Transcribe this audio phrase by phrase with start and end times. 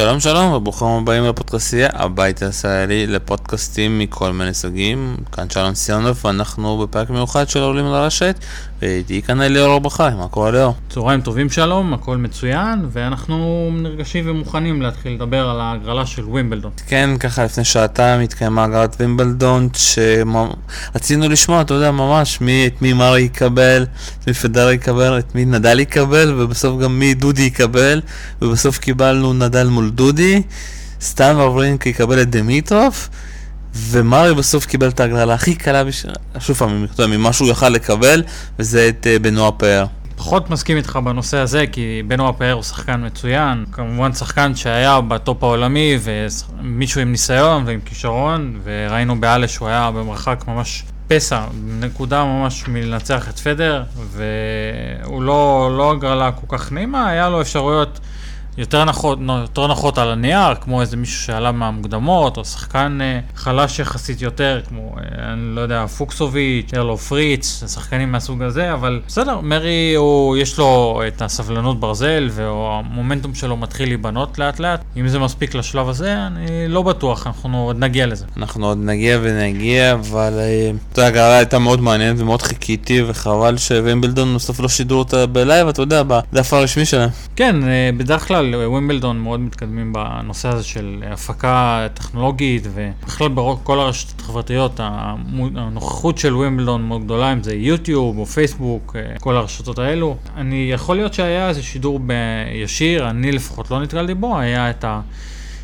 [0.00, 5.16] שלום שלום וברוכים הבאים לפודקאסטייה, הבית הישראלי לפודקאסטים מכל מיני סוגים.
[5.32, 8.36] כאן שלום סיונוב ואנחנו בפרק מיוחד של עולים לרשת
[8.82, 10.74] ואיתי כאן אליאור ברכה, מה קורה ליאור?
[10.88, 16.70] צהריים טובים שלום, הכל מצוין ואנחנו נרגשים ומוכנים להתחיל לדבר על ההגרלה של ווימבלדון.
[16.86, 22.92] כן, ככה לפני שעתיים התקיימה הגרלת ווימבלדון שרצינו לשמוע, אתה יודע, ממש מי, את מי
[22.92, 23.86] מרי יקבל,
[24.20, 28.00] את מי פדר יקבל, את מי נדל יקבל ובסוף גם מי דודי יקבל
[28.42, 30.42] ובסוף קיבלנו נדל מול דודי,
[31.00, 33.08] סטן וברינקה קיבל את דמיטרוף,
[33.74, 36.06] ומרי בסוף קיבל את ההגרלה הכי קלה, בש...
[36.38, 38.22] שוב פעם, ממה שהוא יכל לקבל,
[38.58, 39.86] וזה את אה, בנואה פר.
[40.16, 45.42] פחות מסכים איתך בנושא הזה, כי בנואה פר הוא שחקן מצוין, כמובן שחקן שהיה בטופ
[45.42, 51.40] העולמי, ומישהו עם ניסיון ועם כישרון, וראינו בהאלה שהוא היה במרחק ממש פסע,
[51.80, 58.00] נקודה ממש מלנצח את פדרר, והוא לא, לא הגרלה כל כך נעימה, היה לו אפשרויות
[58.58, 63.78] יותר נחות, יותר נחות על הנייר, כמו איזה מישהו שעלה מהמוקדמות, או שחקן אה, חלש
[63.78, 69.40] יחסית יותר, כמו, אה, אני לא יודע, פוקסוביץ', טיילור פריץ, שחקנים מהסוג הזה, אבל בסדר,
[69.40, 74.80] מרי, הוא, יש לו את הסבלנות ברזל, והמומנטום שלו מתחיל להיבנות לאט לאט.
[74.96, 78.24] אם זה מספיק לשלב הזה, אני לא בטוח, אנחנו עוד נגיע לזה.
[78.36, 83.56] אנחנו עוד נגיע ונגיע, אבל אה, אתה יודע, הגרלה הייתה מאוד מעניינת ומאוד חיכיתי, וחבל
[83.56, 87.10] שווימבלדון בסוף לא שידרו אותה ב live, אתה יודע, בדף הרשמי שלהם.
[87.36, 87.56] כן,
[87.96, 94.80] בדרך כלל ווימבלדון מאוד מתקדמים בנושא הזה של הפקה טכנולוגית ובכלל בכל הרשתות החברתיות
[95.54, 100.16] הנוכחות של ווימבלדון מאוד גדולה אם זה יוטיוב או פייסבוק אה, כל הרשתות האלו.
[100.36, 105.00] אני יכול להיות שהיה איזה שידור בישיר אני לפחות לא נתקלתי בו היה את ה...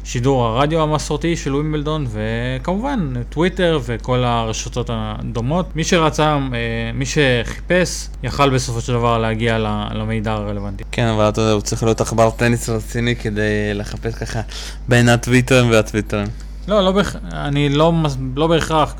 [0.05, 5.77] שידור הרדיו המסורתי של ווימבלדון, וכמובן טוויטר וכל הרשתות הדומות.
[5.77, 9.59] מי שרצה, אה, מי שחיפש, יכל בסופו של דבר להגיע
[9.95, 10.85] למידע הרלוונטי.
[10.93, 14.41] כן, אבל אתה יודע, הוא צריך להיות עכבר טניס רציני כדי לחפש ככה
[14.89, 16.27] בין הטוויטרים והטוויטרים.
[16.69, 17.17] לא, לא בהכ...
[17.33, 17.93] אני לא,
[18.37, 18.95] לא בהכרח,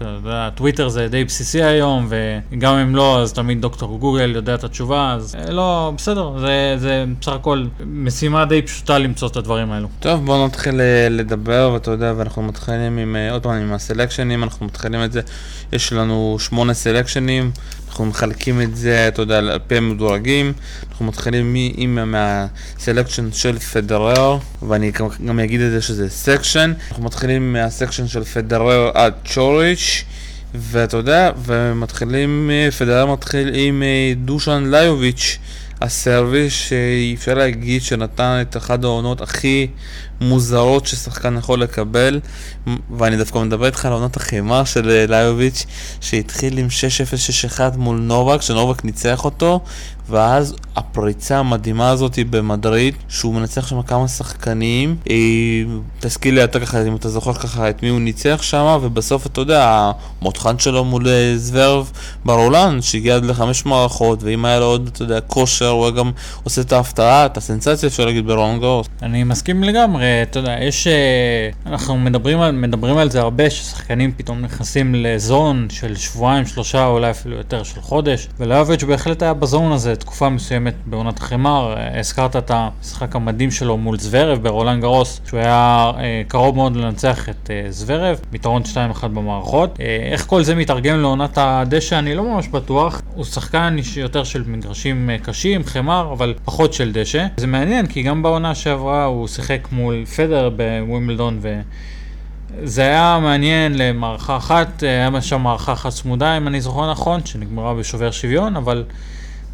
[0.55, 2.09] טוויטר זה די בסיסי היום,
[2.53, 6.75] וגם אם לא, אז תמיד דוקטור גוגל יודע את התשובה, אז אה, לא, בסדר, זה,
[6.79, 9.89] זה בסך הכל משימה די פשוטה למצוא את הדברים האלו.
[10.01, 14.43] טוב, בואו נתחיל אה, לדבר, ואתה יודע, ואנחנו מתחילים עם, אה, עוד פעם, עם הסלקשנים,
[14.43, 15.21] אנחנו מתחילים את זה,
[15.73, 17.51] יש לנו שמונה סלקשנים.
[17.95, 20.53] אנחנו מחלקים את זה, אתה יודע, על פי המדורגים.
[20.91, 24.93] אנחנו מתחילים עם מה section של פדרר, ואני
[25.27, 26.73] גם אגיד את זה שזה section.
[26.89, 30.05] אנחנו מתחילים מה section של פדרר עד צ'וריץ'.
[30.55, 35.39] ואתה יודע, ומתחילים, פדרר מתחיל עם אה, דושן ליוביץ',
[35.81, 39.67] הסרבי שאפשר להגיד שנתן את אחת העונות הכי
[40.21, 42.21] מוזרות ששחקן יכול לקבל,
[42.97, 45.67] ואני דווקא מדבר איתך על עונת החימה של אה, ליוביץ',
[46.01, 46.67] שהתחיל עם
[47.57, 49.61] 6-0-6-1 מול נובק, שנובק ניצח אותו,
[50.09, 54.97] ואז הפריצה המדהימה הזאת במדריד, שהוא מנצח שם כמה שחקנים,
[56.01, 59.41] תזכיר לי אתה ככה, אם אתה זוכר ככה את מי הוא ניצח שם, ובסוף אתה
[59.41, 61.91] יודע, המותחן שלו מול אה, זוורב
[62.25, 66.11] ברולן, שהגיע עד לחמש מערכות, ואם היה לו עוד, אתה יודע, כושר, הוא היה גם
[66.43, 68.87] עושה את ההפתעה, את הסנסציה, אפשר להגיד, ברולנד גרוס.
[69.03, 74.13] אני מסכים לגמרי, אתה יודע, יש, אה, אנחנו מדברים על, מדברים על זה הרבה, ששחקנים
[74.17, 79.73] פתאום נכנסים לזון של שבועיים, שלושה, אולי אפילו יותר של חודש, וליוביץ' בהחלט היה בזון
[79.73, 79.97] הזה.
[79.97, 85.91] תקופה מסוימת בעונת החמר, הזכרת את המשחק המדהים שלו מול זוורב ברולנד גרוס, שהוא היה
[85.99, 88.63] אה, קרוב מאוד לנצח את אה, זוורב, ביתרון
[89.03, 89.81] 2-1 במערכות.
[89.81, 94.43] אה, איך כל זה מתרגם לעונת הדשא אני לא ממש בטוח, הוא שחקן יותר של
[94.47, 97.27] מגרשים קשים, חמר, אבל פחות של דשא.
[97.37, 101.61] זה מעניין כי גם בעונה שעברה הוא שיחק מול פדר בווימבלדון ו...
[102.65, 107.75] זה היה מעניין למערכה אחת, היה שם מערכה אחת צמודה אם אני זוכר נכון, שנגמרה
[107.75, 108.85] בשובר שוויון, אבל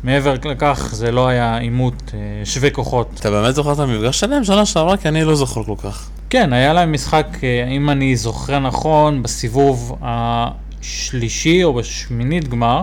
[0.04, 3.10] מעבר לכך זה לא היה עימות אה, שווה כוחות.
[3.20, 4.96] אתה באמת זוכר את המפגש שלהם שנה שעברה?
[4.96, 6.08] כי אני לא זוכר כל כך.
[6.30, 12.82] כן, היה להם משחק, אה, אם אני זוכר נכון, בסיבוב השלישי או בשמינית גמר,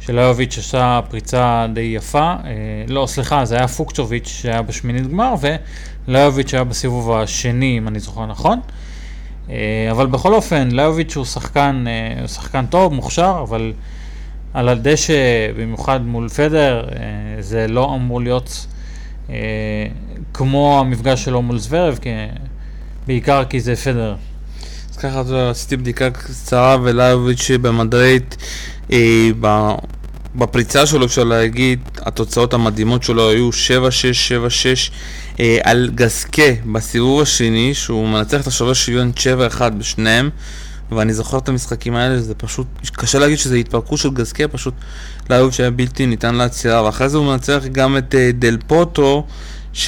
[0.00, 2.34] שלאוביץ' עשה פריצה די יפה.
[2.44, 2.50] אה,
[2.88, 5.34] לא, סליחה, זה היה פוקצ'וביץ' שהיה בשמינית גמר,
[6.08, 8.60] ולאוביץ' היה בסיבוב השני, אם אני זוכר נכון.
[9.90, 11.84] אבל בכל אופן, לאוביץ' הוא שחקן,
[12.20, 13.72] הוא שחקן טוב, מוכשר, אבל...
[14.54, 15.14] על הדשא,
[15.56, 18.66] במיוחד מול פדר, אה, זה לא אמור להיות
[19.30, 19.36] אה,
[20.34, 21.98] כמו המפגש שלו מול זוורב,
[23.06, 24.14] בעיקר כי זה פדר.
[24.90, 28.34] אז ככה עשיתי בדיקה קצרה ולאוביץ' במדריד,
[28.92, 29.28] אה,
[30.34, 33.52] בפריצה שלו אפשר להגיד, התוצאות המדהימות שלו היו 7-6,
[34.88, 34.92] 7-6
[35.62, 36.42] על גסקה
[36.72, 39.12] בסיבוב השני, שהוא מנצח את השובר שוויון
[39.58, 40.30] 7-1 בשניהם.
[40.92, 44.74] ואני זוכר את המשחקים האלה, זה פשוט, קשה להגיד שזה התפרקות של גסקיה, פשוט
[45.30, 49.26] לאהוב שהיה בלתי ניתן לעצירה, ואחרי זה הוא מנצח גם את uh, דל פוטו
[49.74, 49.78] 7-6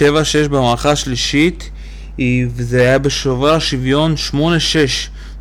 [0.50, 1.70] במערכה השלישית,
[2.54, 4.36] וזה היה בשובר השוויון 8-6.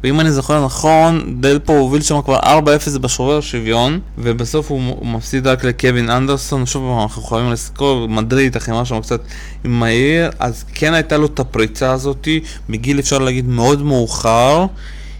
[0.04, 5.48] ואם אני זוכר נכון, דלפו הוביל שם כבר 4-0 בשובר שוויון, ובסוף הוא, הוא מפסיד
[5.48, 9.22] רק לקווין אנדרסון, שוב אנחנו יכולים לזכור, מדריד החמאה שם קצת
[9.64, 12.40] מהיר, אז כן הייתה לו את הפריצה הזאתי,
[12.70, 14.66] מגיל אפשר להגיד מאוד מאוחר.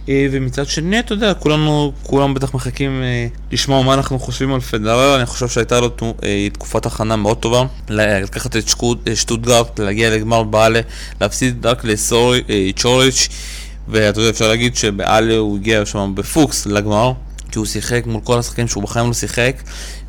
[0.08, 4.60] אה, ומצד שני, אתה יודע, כולנו, כולם בטח מחכים אה, לשמוע מה אנחנו חושבים על
[4.60, 5.90] פדרר, אני חושב שהייתה לו
[6.24, 8.70] אה, תקופת הכנה מאוד טובה, לקחת את
[9.14, 10.80] שטוטגרט, להגיע לגמר בעלה,
[11.20, 13.28] להפסיד רק לצ'וריץ',
[13.88, 17.12] ואתה יודע, אפשר להגיד שבעלה הוא הגיע שם בפוקס לגמר,
[17.52, 19.56] כי הוא שיחק מול כל השחקנים שהוא בחיים לא שיחק,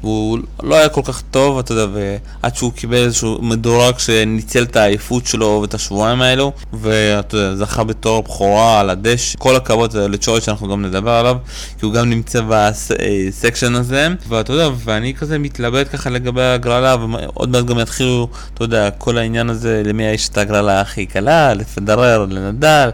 [0.01, 4.75] והוא לא היה כל כך טוב, אתה יודע, ועד שהוא קיבל איזשהו מדורג שניצל את
[4.75, 9.35] העייפות שלו ואת השבועיים האלו, ואתה יודע, זכה בתואר בכורה על הדשא.
[9.39, 11.37] כל הכבוד לצ'וריץ' שאנחנו גם נדבר עליו,
[11.79, 16.95] כי הוא גם נמצא ב section הזה, ואתה יודע, ואני כזה מתלבט ככה לגבי הגרלה,
[16.95, 21.53] ועוד מעט גם יתחילו, אתה יודע, כל העניין הזה, למי יש את הגרלה הכי קלה,
[21.53, 22.89] לפדרר, לנדל.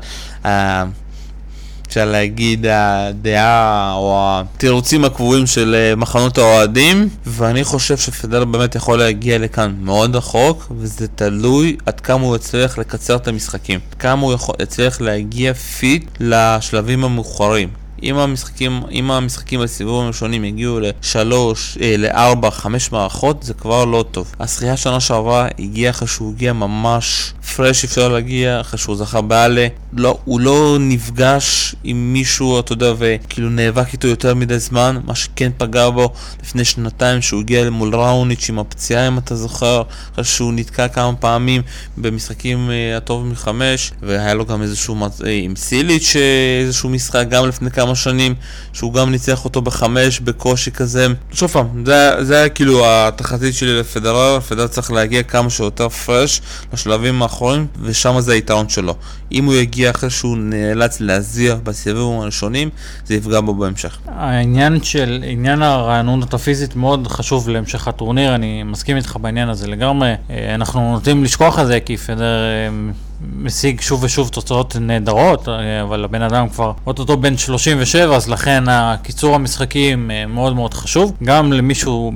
[1.89, 7.09] אפשר להגיד הדעה או התירוצים הקבועים של אה, מחנות האוהדים.
[7.25, 12.77] ואני חושב שפדרר באמת יכול להגיע לכאן מאוד רחוק וזה תלוי עד כמה הוא יצליח
[12.77, 13.79] לקצר את המשחקים.
[13.99, 17.69] כמה הוא יכול, יצליח להגיע fit לשלבים המאוחרים
[18.03, 24.05] אם המשחקים, אם המשחקים בסיבובים הראשונים יגיעו לשלוש, אה, לארבע, חמש מערכות, זה כבר לא
[24.11, 24.31] טוב.
[24.39, 29.67] השחייה שנה שעברה הגיעה אחרי שהוא הגיע ממש פרש, אפשר להגיע, אחרי שהוא זכה באלה.
[29.93, 35.15] לא, הוא לא נפגש עם מישהו, אתה יודע, וכאילו נאבק איתו יותר מדי זמן, מה
[35.15, 36.13] שכן פגע בו
[36.43, 39.81] לפני שנתיים, שהוא הגיע מול ראוניץ' עם הפציעה, אם אתה זוכר,
[40.13, 41.61] אחרי שהוא נתקע כמה פעמים
[41.97, 47.47] במשחקים אה, הטוב מחמש, והיה לו גם איזשהו, אה, עם סיליץ' אה, איזשהו משחק גם
[47.47, 48.35] לפני כמה שנים,
[48.73, 51.07] שהוא גם ניצח אותו בחמש בקושי כזה.
[51.31, 56.41] שוב פעם, זה, זה היה כאילו התחזית שלי לפדרר, פדרר צריך להגיע כמה שיותר פרש
[56.73, 58.95] לשלבים האחרונים, ושם זה היתרון שלו.
[59.31, 62.69] אם הוא יגיע אחרי שהוא נאלץ להזיע בסיבובים הראשונים,
[63.05, 63.97] זה יפגע בו בהמשך.
[64.07, 70.13] העניין של, עניין הרענונות הפיזית מאוד חשוב להמשך הטורניר, אני מסכים איתך בעניין הזה לגמרי.
[70.29, 72.91] אה, אנחנו נוטים לשכוח את זה, כי פדר אה,
[73.35, 78.63] משיג שוב ושוב תוצאות נהדרות, אה, אבל הבן אדם כבר אוטוטו בן 37, אז לכן
[78.67, 81.13] הקיצור המשחקים מאוד מאוד חשוב.
[81.23, 82.11] גם למישהו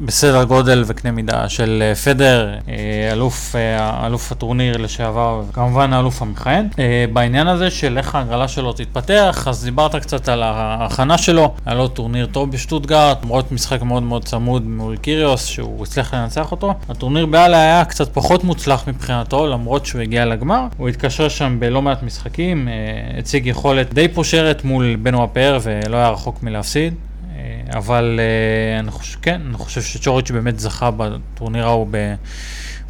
[0.00, 6.22] בסדר גודל וקנה מידה של אה, פדרר, אה, אלוף, אה, אלוף הטורניר לשעבר, כמובן האלוף
[6.22, 6.68] המכהן.
[7.12, 11.88] בעניין הזה של איך ההגרלה שלו תתפתח, אז דיברת קצת על ההכנה שלו, היה לו
[11.88, 16.74] טורניר טוב בשטוטגארט, למרות משחק מאוד מאוד צמוד מול קיריוס, שהוא הצליח לנצח אותו.
[16.88, 20.62] הטורניר בהאלה היה קצת פחות מוצלח מבחינתו, למרות שהוא הגיע לגמר.
[20.76, 22.68] הוא התקשר שם בלא מעט משחקים,
[23.18, 26.94] הציג יכולת די פושרת מול בנואה פר ולא היה רחוק מלהפסיד.
[27.72, 31.86] אבל אה, אני חושב, כן, אני חושב שצ'וריץ' באמת זכה בטורניר ההוא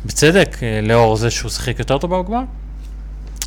[0.06, 2.42] בצדק, אה, לאור זה שהוא שיחק יותר טוב בגמר.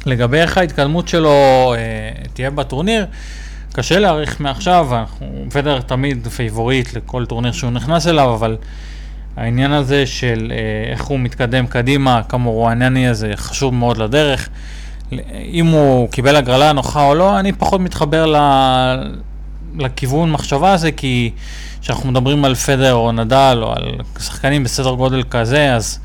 [0.06, 3.06] לגבי איך ההתקדמות שלו אה, תהיה בטורניר,
[3.74, 8.57] קשה להעריך מעכשיו, אנחנו, פדרר תמיד favorite לכל טורניר שהוא נכנס אליו, אבל
[9.38, 10.54] העניין הזה של
[10.92, 14.50] איך הוא מתקדם קדימה, כמה הוא הענייני הזה, חשוב מאוד לדרך.
[15.51, 18.36] אם הוא קיבל הגרלה נוחה או לא, אני פחות מתחבר ל...
[19.79, 21.31] לכיוון מחשבה הזה, כי
[21.81, 25.99] כשאנחנו מדברים על פדר או נדל או על שחקנים בסדר גודל כזה, אז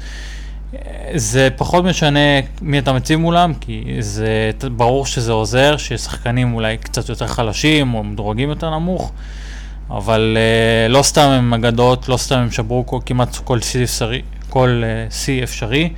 [0.75, 0.81] אה,
[1.15, 2.21] זה פחות משנה
[2.63, 8.05] מי אתה מציב מולם, כי זה ברור שזה עוזר, ששחקנים אולי קצת יותר חלשים או
[8.05, 9.13] מדורגים יותר נמוך,
[9.91, 14.23] אבל uh, לא סתם הם אגדות, לא סתם הם שברו כל, כמעט כל שיא אפשרי,
[14.51, 15.91] כל uh, שיא אפשרי,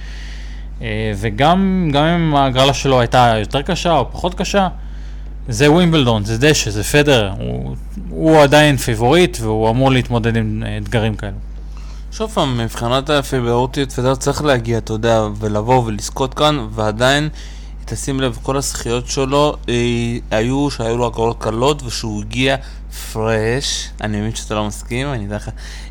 [0.78, 0.82] uh,
[1.16, 4.68] וגם אם ההגרלה שלו הייתה יותר קשה או פחות קשה,
[5.50, 7.76] זה ווימבלדון, זה דשא, זה פדר, הוא,
[8.10, 11.36] הוא עדיין פיבוריט והוא אמור להתמודד עם אה, אתגרים כאלו.
[12.12, 17.28] שוב פעם, מבחינת הפיבוריטיות פדר צריך להגיע, אתה יודע, ולבוא ולזכות כאן, ועדיין,
[17.84, 19.74] תשים לב, כל הזכיות שלו אה,
[20.30, 22.56] היו שהיו לו הגרלות קלות ושהוא הגיע
[23.12, 25.48] פרש, אני מבין שאתה לא מסכים, אני אתן לך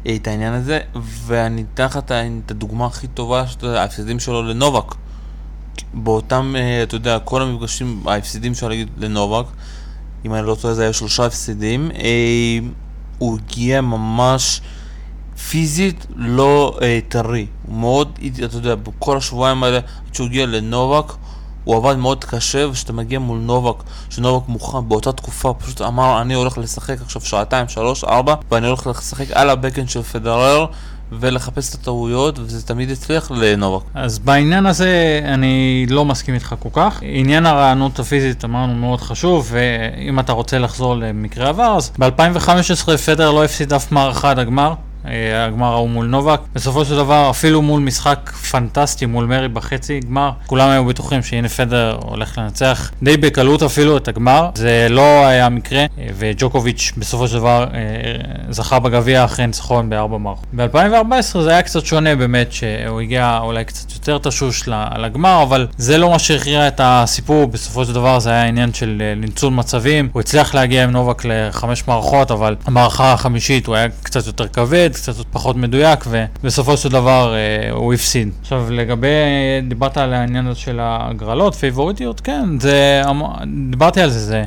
[0.08, 0.80] אה, את העניין הזה,
[1.26, 2.12] ואני אתן לך את
[2.52, 5.07] הדוגמה הכי טובה, ההפסדים שלו לנובק.
[5.94, 9.46] באותם, אה, אתה יודע, כל המפגשים, ההפסידים אפשר להגיד לנובק,
[10.26, 12.60] אם אני לא טועה זה היה שלושה הפסידים, אה,
[13.18, 14.62] הוא הגיע ממש
[15.50, 21.14] פיזית לא אה, טרי, הוא מאוד, אתה יודע, בכל השבועיים האלה, עד שהוא הגיע לנובק,
[21.64, 26.34] הוא עבד מאוד קשה, וכשאתה מגיע מול נובק, שנובק מוכן באותה תקופה, פשוט אמר, אני
[26.34, 30.66] הולך לשחק עכשיו שעתיים, שלוש, ארבע, ואני הולך לשחק על הבקן של פדרר,
[31.12, 33.86] ולחפש את הטעויות, וזה תמיד הצליח לנובק.
[33.94, 37.00] אז בעניין הזה אני לא מסכים איתך כל כך.
[37.02, 43.32] עניין הרענות הפיזית אמרנו מאוד חשוב, ואם אתה רוצה לחזור למקרה עבר, אז ב-2015 פדר
[43.32, 44.74] לא הפסיד אף מערכה עד הגמר.
[45.08, 46.40] אה, הגמר ההוא מול נובק.
[46.54, 51.50] בסופו של דבר, אפילו מול משחק פנטסטי מול מרי בחצי גמר, כולם היו בטוחים שהנה
[51.50, 54.50] פדר הולך לנצח די בקלות אפילו את הגמר.
[54.56, 57.80] זה לא היה מקרה, אה, וג'וקוביץ' בסופו של דבר אה,
[58.50, 60.46] זכה בגביע אחרי ניצחון בארבע מערכות.
[60.54, 65.98] ב-2014 זה היה קצת שונה באמת, שהוא הגיע אולי קצת יותר תשוש לגמר, אבל זה
[65.98, 70.10] לא מה שהכריע את הסיפור, בסופו של דבר זה היה עניין של ניצול מצבים.
[70.14, 74.90] הוא הצליח להגיע עם נובק לחמש מערכות, אבל המערכה החמישית הוא היה קצת יותר כבד,
[75.02, 78.30] קצת פחות מדויק, ובסופו של דבר אה, הוא הפסיד.
[78.42, 79.08] עכשיו, לגבי,
[79.68, 83.02] דיברת על העניין הזה של ההגרלות, פייבוריטיות, כן, זה,
[83.70, 84.44] דיברתי על זה, זה,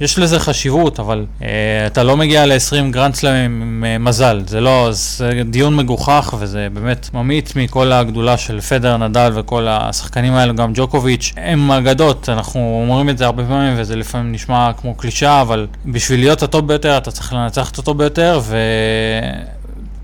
[0.00, 1.48] יש לזה חשיבות, אבל אה,
[1.86, 7.10] אתה לא מגיע ל-20 גרנדסלמים עם אה, מזל, זה לא, זה דיון מגוחך, וזה באמת
[7.14, 13.08] ממעיט מכל הגדולה של פדר, נדל וכל השחקנים האלו, גם ג'וקוביץ', הם אגדות, אנחנו אומרים
[13.08, 17.10] את זה הרבה פעמים, וזה לפעמים נשמע כמו קלישאה, אבל בשביל להיות הטוב ביותר, אתה
[17.10, 18.56] צריך לנצח את הטוב ביותר, ו...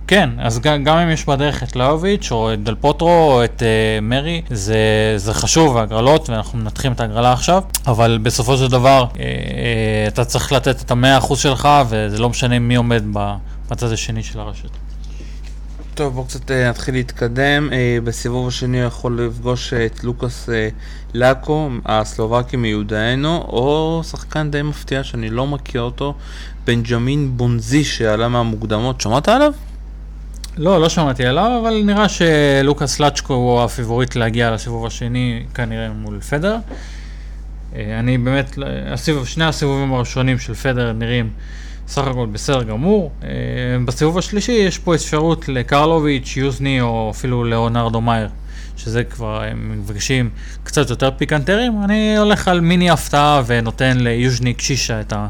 [0.08, 3.62] כן, אז גם, גם אם יש בדרך את לאוביץ' או את דל פוטרו או את
[3.62, 4.78] uh, מרי, זה,
[5.16, 9.18] זה חשוב, ההגרלות, ואנחנו מנתחים את ההגרלה עכשיו, אבל בסופו של דבר uh, uh,
[10.08, 13.04] אתה צריך לתת את המאה אחוז שלך, וזה לא משנה מי עומד
[13.70, 14.68] בצד השני של הרשת.
[15.94, 17.70] טוב, בואו קצת נתחיל להתקדם.
[18.04, 20.48] בסיבוב השני הוא יכול לפגוש את לוקאס
[21.14, 26.14] לאקו, הסלובקי מיודענו, או שחקן די מפתיע שאני לא מכיר אותו,
[26.66, 29.00] בנג'מין בונזי שעלה מהמוקדמות.
[29.00, 29.52] שמעת עליו?
[30.58, 36.20] לא, לא שמעתי עליו, אבל נראה שלוקאס לצ'קו הוא הפיבוריט להגיע לסיבוב השני, כנראה מול
[36.20, 36.56] פדר.
[37.76, 38.58] אה, אני באמת,
[38.92, 41.30] הסיבוב, שני הסיבובים הראשונים של פדר נראים
[41.88, 43.12] סך הכל בסדר גמור.
[43.24, 43.28] אה,
[43.84, 48.28] בסיבוב השלישי יש פה אפשרות לקרלוביץ', יוזני או אפילו לאונרדו מאייר,
[48.76, 50.30] שזה כבר הם מבקשים
[50.64, 51.84] קצת יותר פיקנטרים.
[51.84, 55.26] אני הולך על מיני הפתעה ונותן ליוז'ני קשישה את, ה,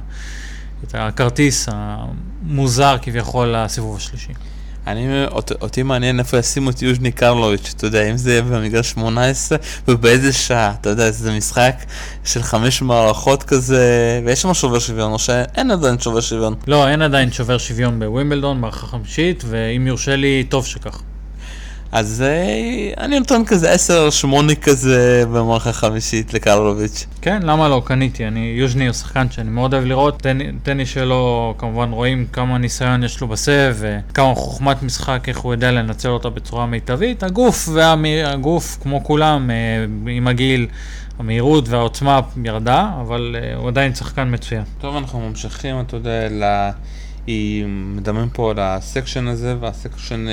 [0.84, 4.32] את הכרטיס המוזר כביכול לסיבוב השלישי.
[4.86, 8.90] אני, אות, אותי מעניין איפה ישימו את יוז'ני קרלוביץ', אתה יודע, אם זה יהיה במגרש
[8.90, 11.74] 18 ובאיזה שעה, אתה יודע, זה משחק
[12.24, 16.54] של חמש מערכות כזה, ויש שם שובר שוויון, או שאין עדיין שובר שוויון.
[16.66, 21.02] לא, אין עדיין שובר שוויון בווימבלדון, מערכה חמישית, ואם יורשה לי, טוב שכך.
[21.92, 23.74] אז אה, אני נותן כזה
[24.24, 27.06] 10-8 כזה במערכה חמישית לקרלוביץ'.
[27.20, 27.82] כן, למה לא?
[27.84, 28.26] קניתי.
[28.26, 30.22] אני יוז'ני הוא שחקן שאני מאוד אוהב לראות.
[30.62, 35.72] טניס שלו, כמובן רואים כמה ניסיון יש לו בסבב, וכמה חוכמת משחק, איך הוא יודע
[35.72, 37.22] לנצל אותה בצורה מיטבית.
[37.22, 40.66] הגוף, והגוף, כמו כולם, אה, עם הגיל,
[41.18, 44.62] המהירות והעוצמה ירדה, אבל אה, הוא עדיין שחקן מצוין.
[44.80, 46.70] טוב, אנחנו ממשיכים, אתה יודע, ל...
[47.96, 50.26] מדברים פה על הסקשן הזה, והסקשן...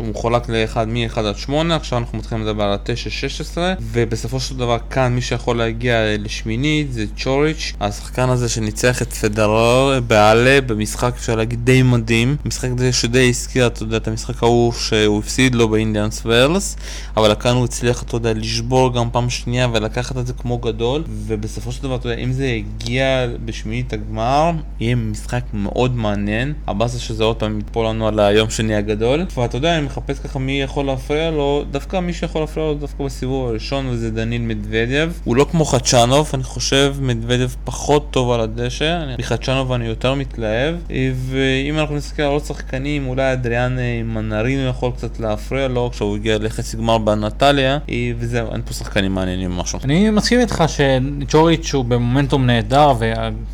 [0.00, 4.76] שהוא מחולק לאחד מ-1 עד 8, עכשיו אנחנו מתחילים לדבר על ה-9-16 ובסופו של דבר
[4.90, 11.36] כאן מי שיכול להגיע לשמינית זה צ'וריץ', השחקן הזה שניצח את פדרר בעלה במשחק אפשר
[11.36, 15.68] להגיד די מדהים, משחק די שדי הזכיר, אתה יודע, את המשחק ההוא שהוא הפסיד לו
[15.68, 16.76] באינדיאנס ורלס,
[17.16, 21.04] אבל כאן הוא הצליח, אתה יודע, לשבור גם פעם שנייה ולקחת את זה כמו גדול,
[21.26, 26.98] ובסופו של דבר, אתה יודע, אם זה יגיע בשמינית הגמר, יהיה משחק מאוד מעניין, הבאסה
[26.98, 30.62] שזה עוד פעם יתפול לנו על היום שני הגדול, ואתה יודע, אני מחפש ככה מי
[30.62, 35.10] יכול להפריע לו, דווקא מי שיכול להפריע לו דווקא בסיבוב הראשון וזה דניל מדוודיו.
[35.24, 40.74] הוא לא כמו חדשנוב, אני חושב מדוודיו פחות טוב על הדשא, מחדשנוב אני יותר מתלהב.
[41.14, 46.16] ואם אנחנו נסתכל על עוד שחקנים, אולי אדריאן אה, מנרינו יכול קצת להפריע לו כשהוא
[46.16, 47.78] הגיע לחצי גמר בנטליה,
[48.18, 49.78] וזהו, אין פה שחקנים מעניינים משהו.
[49.84, 52.92] אני מסכים איתך שג'וריץ' הוא במומנטום נהדר,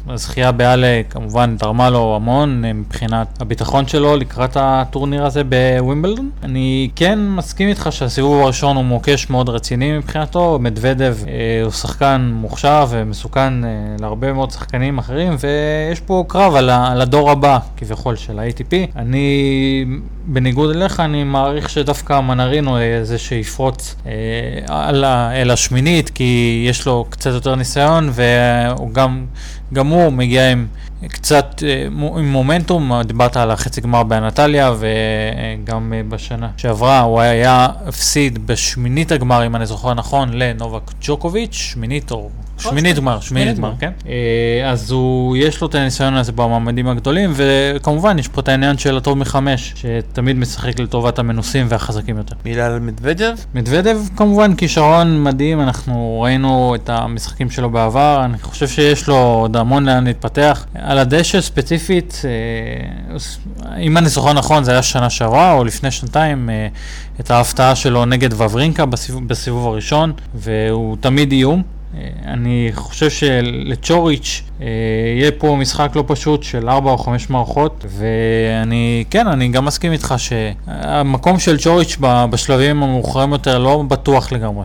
[0.07, 6.16] והזכייה באלה כמובן תרמה לו המון אה, מבחינת הביטחון שלו לקראת הטורניר הזה בווימבלדון.
[6.43, 12.31] אני כן מסכים איתך שהסיבוב הראשון הוא מוקש מאוד רציני מבחינתו, מדוודב אה, הוא שחקן
[12.35, 13.71] מוכשר ומסוכן אה,
[14.01, 18.97] להרבה מאוד שחקנים אחרים, ויש פה קרב על, על הדור הבא כביכול של ה-ATP.
[18.97, 19.85] אני,
[20.27, 24.13] בניגוד אליך, אני מעריך שדווקא מנרינו יהיה זה שיפרוץ אה,
[24.69, 29.27] על, אל השמינית, כי יש לו קצת יותר ניסיון, והוא גם,
[29.73, 30.67] גם הוא מגיע עם...
[31.09, 31.87] קצת אה,
[32.19, 39.13] עם מומנטום, דיברת על החצי גמר באנטליה וגם אה, בשנה שעברה הוא היה הפסיד בשמינית
[39.13, 43.91] הגמר, אם אני זוכר נכון, לנובק ג'וקוביץ', שמינית או שמינית גמר, שמינית גמר, כן.
[44.09, 48.79] אה, אז הוא, יש לו את הניסיון הזה במעמדים הגדולים, וכמובן יש פה את העניין
[48.79, 52.35] של הטוב מחמש, שתמיד משחק לטובת המנוסים והחזקים יותר.
[52.45, 53.35] מילה על מדוודב?
[53.55, 59.57] מדוודב כמובן כישרון מדהים, אנחנו ראינו את המשחקים שלו בעבר, אני חושב שיש לו עוד
[59.57, 60.67] המון לאן להתפתח.
[60.75, 66.51] על הדשא ספציפית, אה, אם אני זוכר נכון, זה היה שנה שעברה או לפני שנתיים,
[66.51, 66.69] אה,
[67.21, 71.76] את ההפתעה שלו נגד וברינקה בסיבוב, בסיבוב הראשון, והוא תמיד איום.
[72.27, 74.67] אני חושב שלצ'וריץ' אה,
[75.19, 79.93] יהיה פה משחק לא פשוט של 4 או 5 מערכות, ואני, כן, אני גם מסכים
[79.93, 81.97] איתך שהמקום של צ'וריץ'
[82.31, 84.65] בשלבים המאוחרים יותר לא בטוח לגמרי.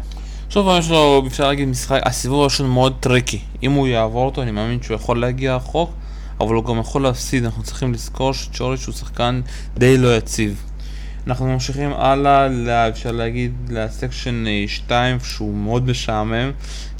[0.50, 3.39] שוב יש לו, אפשר להגיד, משחק, הסיבוב הראשון מאוד tricky.
[3.63, 5.91] אם הוא יעבור אותו, אני מאמין שהוא יכול להגיע רחוק,
[6.39, 7.45] אבל הוא גם יכול להפסיד.
[7.45, 9.41] אנחנו צריכים לזכור שצ'וריץ' הוא שחקן
[9.77, 10.63] די לא יציב.
[11.27, 16.51] אנחנו ממשיכים הלאה, אפשר להגיד, לסקשן 2 אה, שהוא מאוד משעמם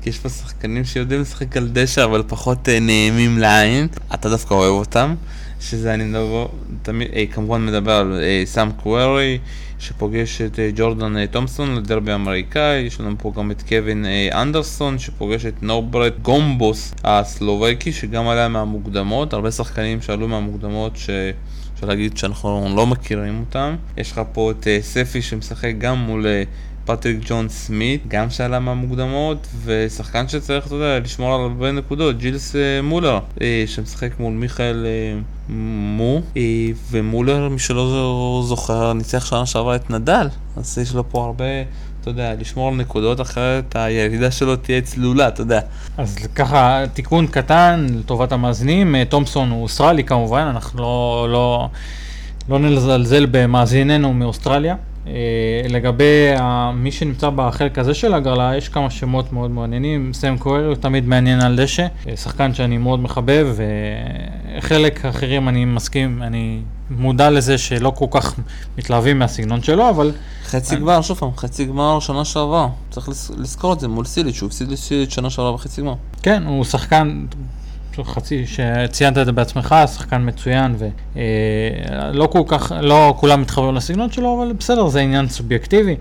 [0.02, 4.54] כי יש פה שחקנים שיודעים לשחק על דשא אבל פחות uh, נעימים לעין אתה דווקא
[4.54, 5.16] אוהב אותם
[5.60, 6.48] שזה אני מדבר,
[6.82, 9.38] תמיד, אי, אה, כמובן מדבר על סאם קווירי
[9.80, 15.00] שפוגש את ג'ורדן uh, תומפסון לדרבי אמריקאי, יש לנו פה גם את קווין uh, אנדרסון
[15.00, 21.10] שפוגש את נורברט גומבוס הסלובקי שגם עלה מהמוקדמות, הרבה שחקנים שעלו מהמוקדמות ש...
[21.82, 23.76] אפשר להגיד שאנחנו לא מכירים אותם.
[23.98, 26.48] יש לך פה את אה, ספי שמשחק גם מול אה,
[26.86, 32.56] פטריק ג'ון סמית, גם שעלה מהמוקדמות, ושחקן שצריך, אתה יודע, לשמור על הרבה נקודות, ג'ילס
[32.56, 36.22] אה, מולר, אה, שמשחק מול מיכאל אה, מו,
[36.92, 41.46] ומולר, מי שלא זוכר, ניצח שנה שעברה את נדל, אז יש לו פה הרבה...
[42.02, 45.60] אתה יודע, לשמור על נקודות, אחרת הירידה שלו תהיה תלולה, אתה יודע.
[45.98, 51.70] אז ככה, תיקון קטן לטובת המאזינים, אה, תומפסון הוא אוסטרלי כמובן, אנחנו לא, לא,
[52.50, 54.76] לא נזלזל במאזיננו מאוסטרליה.
[55.08, 55.14] אה,
[55.70, 56.30] לגבי
[56.74, 60.14] מי שנמצא בחלק הזה של הגרלה, יש כמה שמות מאוד מעניינים.
[60.14, 63.48] סם קווירי הוא תמיד מעניין על דשא, אה, שחקן שאני מאוד מחבב,
[64.58, 68.36] וחלק אחרים אני מסכים, אני מודע לזה שלא כל כך
[68.78, 70.12] מתלהבים מהסגנון שלו, אבל...
[70.46, 72.68] חצי גמר, שוב פעם, חצי גמר שנה שעברה.
[72.90, 75.94] צריך לזכור את זה מול סיליץ', הוא הפסיד לסיליץ' שנה שעברה בחצי גמר.
[76.24, 77.26] כן, הוא שחקן,
[78.04, 84.38] חצי, שציינת את זה בעצמך, שחקן מצוין, ולא כל כך, לא כולם מתחברים לסגנון שלו,
[84.44, 85.96] אבל בסדר, זה עניין סובייקטיבי.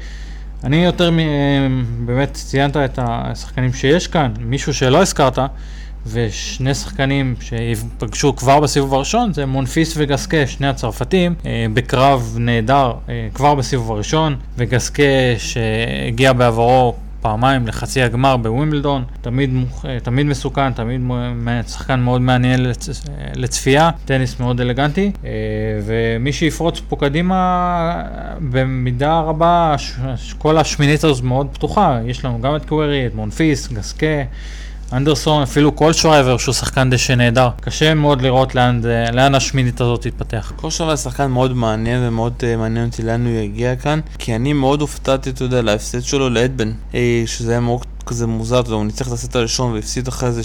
[0.64, 1.10] אני יותר,
[2.06, 5.38] באמת ציינת את השחקנים שיש כאן, מישהו שלא הזכרת,
[6.06, 13.28] ושני שחקנים שפגשו כבר בסיבוב הראשון זה מונפיס וגסקה, שני הצרפתים, אה, בקרב נהדר אה,
[13.34, 15.02] כבר בסיבוב הראשון, וגסקה
[15.38, 19.50] שהגיע בעברו פעמיים לחצי הגמר בווימבלדון, תמיד,
[19.84, 21.00] אה, תמיד מסוכן, תמיד
[21.68, 22.88] שחקן מאוד מעניין לצ,
[23.34, 25.12] לצפייה, טניס מאוד אלגנטי,
[25.84, 28.02] ומי שיפרוץ פה קדימה,
[28.50, 29.76] במידה רבה,
[30.38, 34.06] כל השמינית הזו מאוד פתוחה, יש לנו גם את קווירי, את מונפיס, גסקה.
[34.92, 37.48] אנדרסון, אפילו כל שרייבר שהוא שחקן דשא נהדר.
[37.60, 38.80] קשה מאוד לראות לאן,
[39.12, 40.52] לאן השמינית הזאת תתפתח.
[40.56, 44.52] כל שרייבר שחקן מאוד מעניין ומאוד uh, מעניין אותי לאן הוא יגיע כאן, כי אני
[44.52, 46.94] מאוד הופתעתי, אתה יודע, להפסד שלו לאדבן, uh,
[47.26, 50.40] שזה היה מאוד כזה מוזר, אתה יודע, הוא ניצח את הסט הראשון והפסיד אחרי זה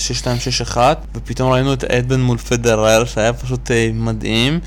[0.65, 0.77] 6-2-6-1,
[1.15, 4.59] ופתאום ראינו את אדבן מול פדרר, שהיה פשוט uh, מדהים.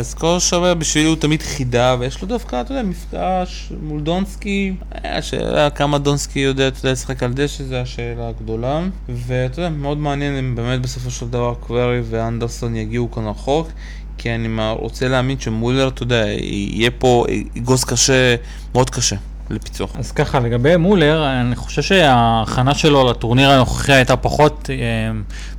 [0.00, 4.74] אז כל שווה בשבילי הוא תמיד חידה, ויש לו דווקא, אתה יודע, מפגש מול דונסקי.
[5.04, 8.82] השאלה כמה דונסקי יודע, אתה יודע, לשחק על דשא, זו השאלה הגדולה.
[9.08, 13.68] ואתה יודע, מאוד מעניין אם באמת בסופו של דבר קווירי ואנדרסון יגיעו כאן רחוק.
[14.18, 17.24] כי אני רוצה להאמין שמולר, אתה יודע, יהיה פה
[17.58, 18.36] אגוז קשה,
[18.74, 19.16] מאוד קשה.
[19.50, 19.90] לפיצוח.
[19.98, 24.76] אז ככה, לגבי מולר, אני חושב שההכנה שלו לטורניר הנוכחי הייתה פחות, אה,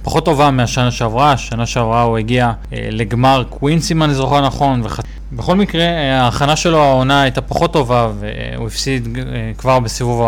[0.03, 1.37] פחות טובה מהשנה שעברה.
[1.37, 4.81] שנה שעברה הוא הגיע אה, לגמר קווינס, אם אני זוכר נכון.
[4.83, 4.99] וח...
[5.31, 9.17] בכל מקרה, אה, ההכנה שלו העונה הייתה פחות טובה, והוא הפסיד
[9.57, 10.27] כבר בסיבוב,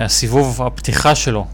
[0.00, 1.46] הסיבוב הפתיחה שלו.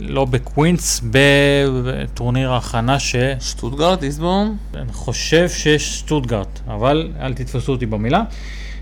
[0.00, 3.16] לא בקווינס, בטורניר ההכנה ש...
[3.40, 4.52] שטוטגרט, איסטבורן?
[4.74, 8.22] אני חושב שיש שטוטגרט, אבל אל תתפסו אותי במילה.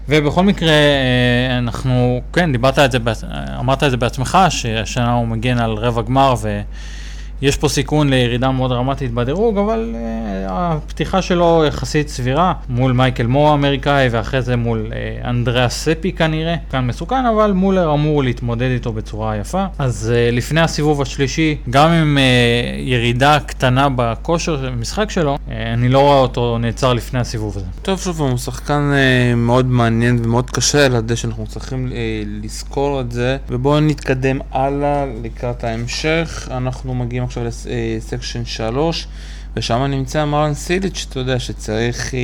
[0.08, 2.98] ובכל מקרה, אה, אנחנו, כן, דיברת את זה,
[3.58, 6.60] אמרת את זה בעצמך, שהשנה הוא מגן על רבע גמר, ו...
[7.42, 13.26] יש פה סיכון לירידה מאוד דרמטית בדירוג, אבל uh, הפתיחה שלו יחסית סבירה, מול מייקל
[13.26, 18.70] מו האמריקאי, ואחרי זה מול uh, אנדריאה ספי כנראה, כאן מסוכן, אבל מולר אמור להתמודד
[18.70, 19.64] איתו בצורה יפה.
[19.78, 25.88] אז uh, לפני הסיבוב השלישי, גם עם uh, ירידה קטנה בכושר המשחק שלו, uh, אני
[25.88, 27.66] לא רואה אותו נעצר לפני הסיבוב הזה.
[27.82, 31.92] טוב, שוב, הוא שחקן uh, מאוד מעניין ומאוד קשה על הדשא, אנחנו צריכים uh,
[32.42, 39.06] לזכור את זה, ובואו נתקדם הלאה לקראת ההמשך, אנחנו מגיעים עכשיו לסקשן 3
[39.56, 42.20] ושם נמצא מרן סיליץ', אתה יודע, שצריך, אה,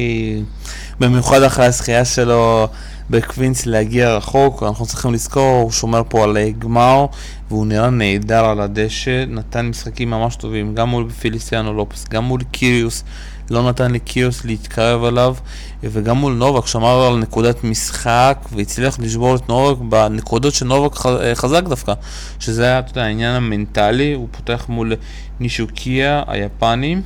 [1.00, 2.68] במיוחד אחרי הזכייה שלו
[3.10, 7.06] בקווינס להגיע רחוק, אנחנו צריכים לזכור, הוא שומר פה על אה, גמר,
[7.48, 12.40] והוא נראה נהדר על הדשא, נתן משחקים ממש טובים, גם מול פיליסיאנו לופס, גם מול
[12.50, 13.04] קיריוס,
[13.50, 15.34] לא נתן לקיריוס להתקרב עליו,
[15.82, 21.62] וגם מול נובק שמר על נקודת משחק, והצליח לשבור את נובק בנקודות שנובק אה, חזק
[21.62, 21.92] דווקא,
[22.40, 24.92] שזה היה, יודע, העניין המנטלי, הוא פותח מול
[25.40, 27.02] נישוקיה היפנים.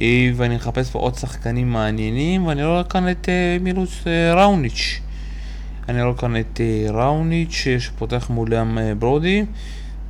[0.00, 3.28] אה, ואני מחפש פה עוד שחקנים מעניינים, ואני רואה כאן את
[3.60, 5.00] מילוס ראוניץ'.
[5.88, 6.60] אני רואה כאן את
[6.90, 9.44] ראוניץ' שפותח מולם ברודי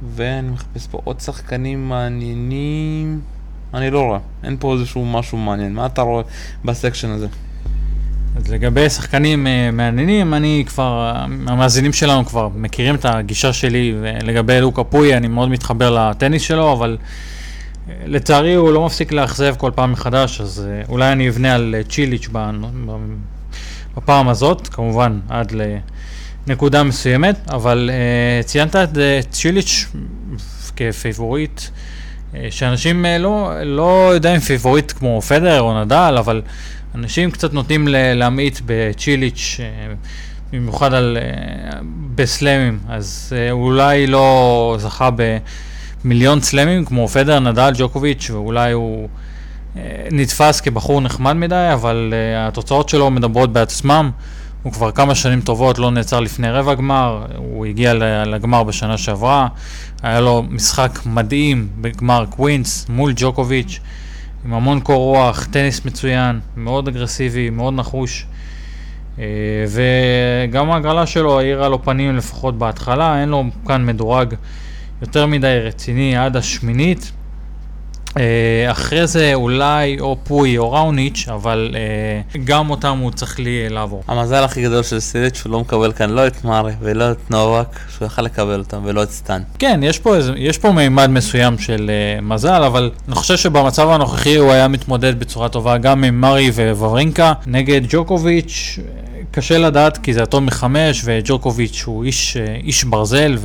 [0.03, 3.21] ואני מחפש פה עוד שחקנים מעניינים.
[3.75, 5.75] אני לא רואה, אין פה איזשהו משהו מעניין.
[5.75, 6.23] מה אתה רואה
[6.65, 7.27] בסקשן הזה?
[8.37, 11.13] אז לגבי שחקנים uh, מעניינים, אני כבר,
[11.47, 16.73] המאזינים שלנו כבר מכירים את הגישה שלי, ולגבי לוקה פוי, אני מאוד מתחבר לטניס שלו,
[16.73, 21.55] אבל uh, לצערי הוא לא מפסיק לאכזב כל פעם מחדש, אז uh, אולי אני אבנה
[21.55, 22.29] על צ'יליץ'
[23.97, 25.53] בפעם הזאת, כמובן עד
[26.47, 27.91] לנקודה מסוימת, אבל
[28.43, 28.99] uh, ציינת את
[29.31, 29.87] צ'יליץ'
[30.77, 31.61] כ favorite.
[32.51, 36.43] שאנשים לא, לא יודעים favorite כמו פדרר או נדל, אבל
[36.95, 39.95] אנשים קצת נוטים להמעיט בצ'יליץ', אה,
[40.53, 41.79] במיוחד על, אה,
[42.15, 45.09] בסלאמים, אז אה, אולי לא זכה
[46.05, 49.09] במיליון סלאמים כמו פדרר, נדל, ג'וקוביץ', ואולי הוא
[50.11, 54.11] נתפס כבחור נחמד מדי, אבל התוצאות שלו מדברות בעצמם.
[54.65, 59.49] הוא כבר כמה שנים טובות לא נעצר לפני רבע גמר, הוא הגיע לגמר בשנה שעברה,
[60.03, 63.81] היה לו משחק מדהים בגמר קווינס מול ג'וקוביץ'.
[64.45, 68.27] עם המון קור רוח, טניס מצוין, מאוד אגרסיבי, מאוד נחוש.
[69.19, 69.25] אה,
[69.69, 74.35] וגם ההגרלה שלו האירה לו פנים לפחות בהתחלה, אין לו כאן מדורג
[75.03, 77.13] יותר מדי רציני עד השמינית.
[78.17, 83.69] אה, אחרי זה אולי או פוי או ראוניץ', אבל אה, גם אותם הוא צריך לי
[83.69, 84.03] לעבור.
[84.09, 87.79] המזל הכי גדול של סיליץ' שהוא לא מקבל כאן לא את מארי ולא את נובק,
[87.97, 89.43] שהוא יכל לקבל אותם ולא את סטן.
[89.59, 91.91] כן, יש פה, יש פה מימד מסוים של
[92.23, 97.33] מזל, אבל אני חושב שבמצב הנוכחי הוא היה מתמודד בצורה טובה גם עם מארי וווורינקה
[97.47, 98.79] נגד ג'וקוביץ'.
[99.31, 103.37] קשה לדעת כי זה אטום מחמש וג'וקוביץ' הוא איש, איש ברזל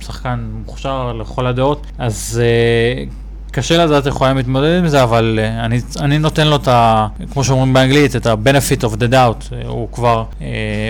[0.00, 5.38] ושחקן מוכשר לכל הדעות, אז uh, קשה לדעת איך הוא היה מתמודד עם זה, אבל
[5.42, 7.06] uh, אני, אני נותן לו את ה...
[7.32, 9.50] כמו שאומרים באנגלית, את ה-benefit of the doubt.
[9.50, 10.42] אה, הוא כבר אה,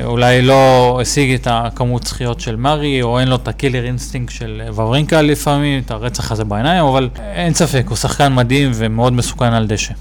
[0.05, 4.33] אולי לא השיג את הכמות זכיות של מארי, או אין לו את ה killer instinct
[4.33, 9.53] של וברינקה לפעמים, את הרצח הזה בעיניים, אבל אין ספק, הוא שחקן מדהים ומאוד מסוכן
[9.53, 9.95] על דשא.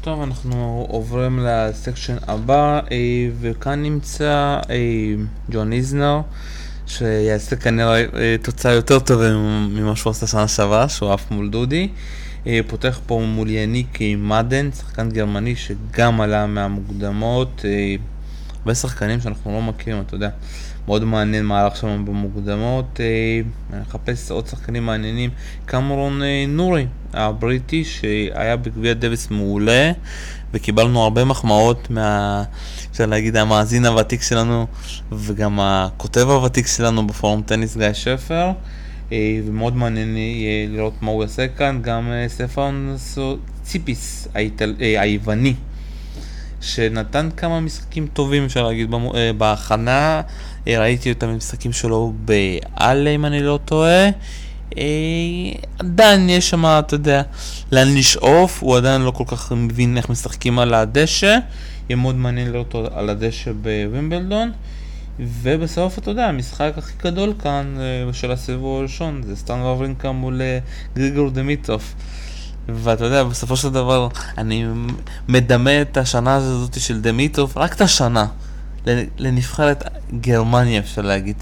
[0.00, 2.80] טוב, אנחנו עוברים ל section הבא,
[3.40, 4.58] וכאן נמצא
[5.50, 6.20] ג'ון איזנר.
[6.86, 9.32] שיעשה כנראה אה, תוצאה יותר טובה
[9.70, 11.88] ממה שהוא עשה שנה שעברה, שהוא עף מול דודי.
[12.46, 17.64] אה, פותח פה מול יניק מדן, שחקן גרמני שגם עלה מהמוקדמות.
[17.64, 17.94] אה,
[18.58, 20.28] הרבה שחקנים שאנחנו לא מכירים, אתה יודע.
[20.88, 23.00] מאוד מעניין מה הלך שם במוקדמות.
[23.70, 25.30] אני מחפש עוד שחקנים מעניינים.
[25.64, 29.92] קמרון נורי, הבריטי, שהיה בגביע דוויס מעולה.
[30.54, 32.42] וקיבלנו הרבה מחמאות מה...
[32.90, 34.66] אפשר להגיד, המאזין הוותיק שלנו
[35.12, 38.50] וגם הכותב הוותיק שלנו בפורום טניס גיא שפר.
[39.12, 42.94] אה, ומאוד מעניין יהיה לראות מה הוא יעשה כאן, גם אה, סטפן
[43.62, 44.28] ציפיס.
[44.36, 45.54] אה, היווני,
[46.60, 48.90] שנתן כמה משחקים טובים אפשר להגיד
[49.38, 50.20] בהכנה,
[50.66, 54.08] ראיתי את המשחקים שלו באלה אם אני לא טועה.
[55.78, 57.22] עדיין יש שם, אתה יודע,
[57.72, 61.38] לאן לשאוף, הוא עדיין לא כל כך מבין איך משחקים על הדשא,
[61.88, 64.52] יהיה מאוד מעניין לראות אותו על הדשא בווימבלדון.
[65.18, 70.42] ובסוף, אתה יודע, המשחק הכי גדול כאן אה, של הסיבוב הראשון זה סטן וברינקה מול
[70.42, 70.58] אה,
[70.96, 71.94] גריגור דמיטרוף.
[72.68, 74.08] ואתה יודע, בסופו של דבר,
[74.38, 74.64] אני
[75.28, 78.26] מדמה את השנה הזאת של דמיטרוף, רק את השנה,
[79.18, 79.84] לנבחרת
[80.20, 81.36] גרמניה, אפשר להגיד.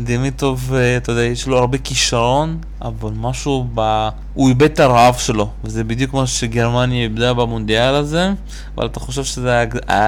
[0.00, 4.08] דמיטוב, אה, אתה יודע, יש לו הרבה כישרון, אבל משהו ב...
[4.34, 8.32] הוא איבד את הרעב שלו, וזה בדיוק מה שגרמניה איבדה במונדיאל הזה,
[8.76, 9.66] אבל אתה חושב שזה היה...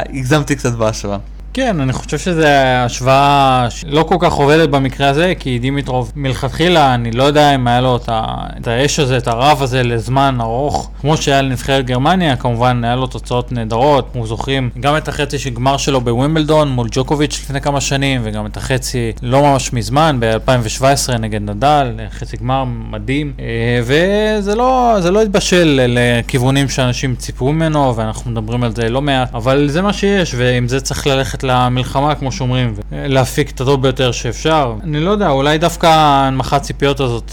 [0.08, 1.18] הגזמתי קצת בהשוואה.
[1.54, 7.10] כן, אני חושב שזו השוואה לא כל כך עובדת במקרה הזה, כי דימיטרוב מלכתחילה, אני
[7.10, 11.42] לא יודע אם היה לו את האש הזה, את הרב הזה לזמן ארוך, כמו שהיה
[11.42, 16.00] לנבחרת גרמניה, כמובן היה לו תוצאות נהדרות, כמו זוכרים, גם את החצי של גמר שלו
[16.00, 21.92] בווימבלדון מול ג'וקוביץ' לפני כמה שנים, וגם את החצי לא ממש מזמן, ב-2017 נגד נדל,
[22.10, 28.74] חצי גמר מדהים, אה, וזה לא, לא התבשל לכיוונים שאנשים ציפו ממנו, ואנחנו מדברים על
[28.74, 32.74] זה לא מעט, אבל זה מה שיש, ועם זה צריך ללכת ללכת למלחמה, כמו שאומרים,
[32.90, 34.74] ולהפיק את הטוב ביותר שאפשר.
[34.82, 37.32] אני לא יודע, אולי דווקא הנמחת ציפיות הזאת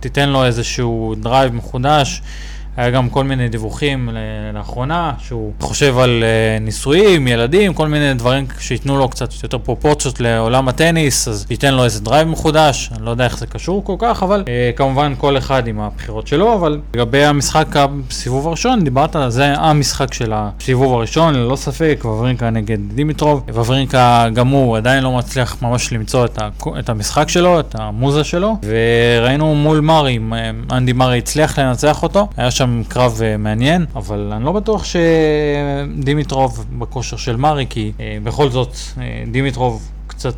[0.00, 2.22] תיתן לו איזשהו drive מחודש.
[2.78, 4.08] היה גם כל מיני דיווחים
[4.54, 10.20] לאחרונה, שהוא חושב על אה, נישואים, ילדים, כל מיני דברים שייתנו לו קצת יותר פרופורציות
[10.20, 13.96] לעולם הטניס, אז ייתן לו איזה drive מחודש, אני לא יודע איך זה קשור כל
[13.98, 17.66] כך, אבל אה, כמובן כל אחד עם הבחירות שלו, אבל לגבי המשחק
[18.08, 24.28] בסיבוב הראשון, דיברת על זה המשחק של הסיבוב הראשון, ללא ספק, וברינקה נגד דימיטרוב, וברינקה
[24.34, 28.56] גם הוא עדיין לא מצליח ממש למצוא את, ה, את המשחק שלו, את המוזה שלו,
[28.62, 33.86] וראינו מול מארי, אה, אנדי מארי הצליח לנצח אותו, היה שם שם קרב uh, מעניין,
[33.96, 38.98] אבל אני לא בטוח שדימיטרוב בכושר של מארי, כי uh, בכל זאת uh,
[39.30, 40.34] דימיטרוב קצת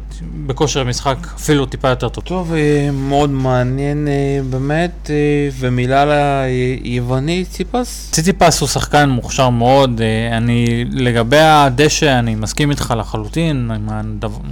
[0.46, 2.24] בכושר משחק אפילו טיפה יותר טוב.
[2.24, 6.04] טוב, אה, מאוד מעניין אה, באמת, אה, ומילה
[6.84, 8.08] ליווני ציפס?
[8.12, 10.00] ציציפס הוא שחקן מוכשר מאוד,
[10.32, 13.88] אני לגבי הדשא אני מסכים איתך לחלוטין עם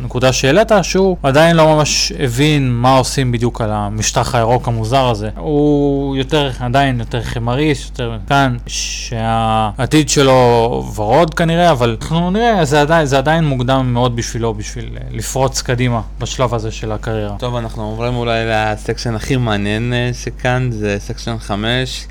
[0.00, 5.30] הנקודה שהעלית שהוא עדיין לא ממש הבין מה עושים בדיוק על המשטח הירוק המוזר הזה.
[5.36, 12.80] הוא יותר, עדיין יותר חמריש, יותר כאן, שהעתיד שלו ורוד כנראה, אבל אנחנו נראה, זה
[12.80, 14.88] עדיין, זה עדיין מוקדם מאוד בשבילו, בשביל
[15.18, 17.36] לפרוץ קדימה בשלב הזה של הקריירה.
[17.38, 22.06] טוב, אנחנו עוברים אולי ל section הכי מעניין אה, שכאן, זה section 5,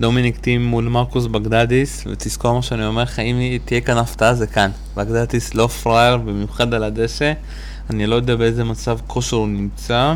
[0.00, 4.46] דומיניק טים מול מרקוס בגדטיס, ותזכור מה שאני אומר לך, אם תהיה כאן הפתעה זה
[4.46, 4.70] כאן.
[4.96, 7.32] בגדדיס לא פראייר, במיוחד על הדשא,
[7.90, 10.14] אני לא יודע באיזה מצב כושר הוא נמצא.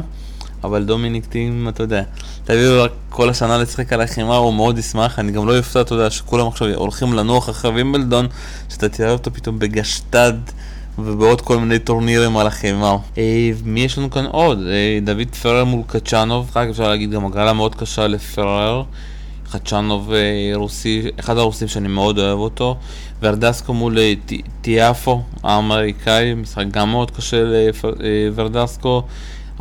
[0.65, 2.03] אבל דומיניק טים, אתה יודע,
[2.45, 5.95] תביאו רק כל השנה לשחק על החימה, הוא מאוד ישמח, אני גם לא אופתע, אתה
[5.95, 8.27] יודע, שכולם עכשיו הולכים לנוח אחרי וימבלדון,
[8.69, 10.35] שאתה תראה אותו פתאום בגשטד
[11.05, 12.97] ובעוד כל מיני טורנירים על החימה.
[13.19, 14.59] אה, מי יש לנו כאן עוד?
[14.67, 18.83] אה, דוד פרר מול קצ'אנוב, רק אפשר להגיד גם הגרלה מאוד קשה לפרר.
[19.47, 22.77] חדשנוב אה, רוסי, אחד הרוסים שאני מאוד אוהב אותו,
[23.23, 23.99] ורדסקו מול
[24.61, 27.43] טיאפו האמריקאי, משחק גם מאוד קשה
[28.01, 29.03] לוורדסקו.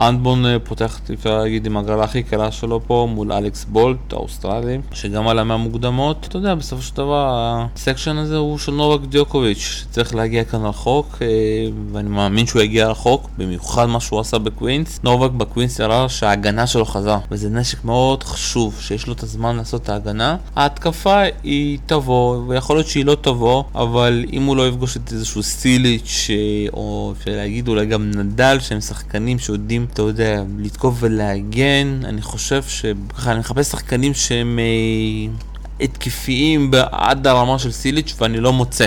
[0.01, 4.79] אדמונד אה, פותח, אפשר להגיד, עם הגרלה הכי קלה שלו פה מול אלכס בולט, האוסטרלי,
[4.93, 6.25] שגם עלה מהמוקדמות.
[6.29, 10.65] אתה יודע, בסופו של דבר, ה section הזה הוא של נובק דיוקוביץ', שצריך להגיע כאן
[10.65, 11.27] רחוק, אה,
[11.91, 14.99] ואני מאמין שהוא יגיע רחוק, במיוחד מה שהוא עשה בקווינס.
[15.03, 19.81] נובק בקווינס הראה שההגנה שלו חזרה, וזה נשק מאוד חשוב, שיש לו את הזמן לעשות
[19.83, 20.35] את ההגנה.
[20.55, 25.43] ההתקפה היא תבוא, ויכול להיות שהיא לא תבוא, אבל אם הוא לא יפגוש את איזשהו
[25.43, 26.35] צ'יליץ', אה,
[26.73, 32.63] או אפשר להגיד אולי גם נדל, שהם שחקנים שיודעים אתה יודע, לתקוף ולהגן, אני חושב
[32.63, 35.33] שככה, אני מחפש שחקנים שהם אה,
[35.81, 38.85] התקפיים עד הרמה של סיליץ' ואני לא מוצא.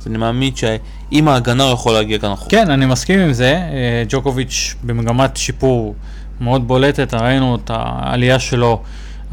[0.00, 2.50] אז אני מאמין שאם ההגנה יכול להגיע כאן אחורה.
[2.50, 3.50] כן, אני מסכים עם זה.
[3.50, 5.94] אה, ג'וקוביץ' במגמת שיפור
[6.40, 8.82] מאוד בולטת, ראינו את העלייה שלו.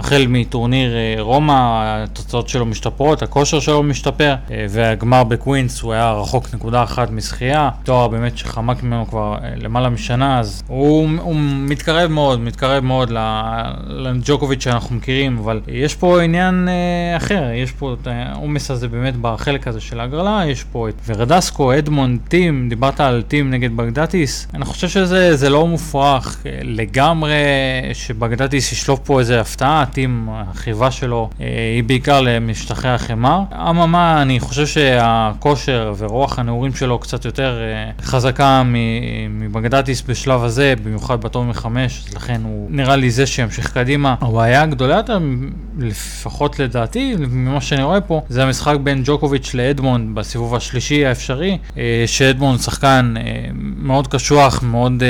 [0.01, 6.11] החל מטורניר אה, רומא, התוצאות שלו משתפרות, הכושר שלו משתפר, אה, והגמר בקווינס הוא היה
[6.11, 11.35] רחוק נקודה אחת מזכייה, תואר באמת שחמק ממנו כבר אה, למעלה משנה, אז הוא, הוא
[11.39, 13.11] מתקרב מאוד, מתקרב מאוד
[13.87, 16.69] לג'וקוביץ' שאנחנו מכירים, אבל יש פה עניין
[17.17, 21.77] אחר, יש פה את העומס הזה באמת בחלק הזה של ההגרלה, יש פה את ורדסקו,
[21.77, 27.33] אדמונד, טים, דיברת על טים נגד בגדטיס, אני חושב שזה לא מופרך לגמרי
[27.93, 29.85] שבגדטיס ישלוף פה איזה הפתעה.
[29.97, 33.41] עם החיבה שלו אה, היא בעיקר למשטחי החמר.
[33.69, 38.63] אממה, אני חושב שהכושר ורוח הנעורים שלו קצת יותר אה, חזקה
[39.29, 44.15] מבגדטיס בשלב הזה, במיוחד בטוב מחמש, לכן הוא נראה לי זה שימשיך קדימה.
[44.21, 45.19] הבעיה הגדולה יותר,
[45.77, 52.03] לפחות לדעתי, ממה שאני רואה פה, זה המשחק בין ג'וקוביץ' לאדמונד בסיבוב השלישי האפשרי, אה,
[52.05, 53.13] שאדמונד שחקן
[53.77, 55.03] מאוד קשוח, מאוד...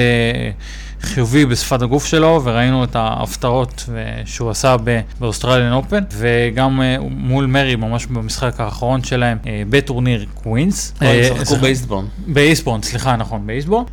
[1.02, 3.90] חיובי בשפת הגוף שלו, וראינו את ההפתעות
[4.26, 4.76] שהוא עשה
[5.20, 10.94] ב Australian Open, וגם אה, מול מרי, ממש במשחק האחרון שלהם, אה, בטורניר קווינס.
[11.02, 12.06] הם אה, שיחקו באיסטבורן.
[12.28, 13.84] באיסטבורן, סליחה, נכון, באיסטבורן.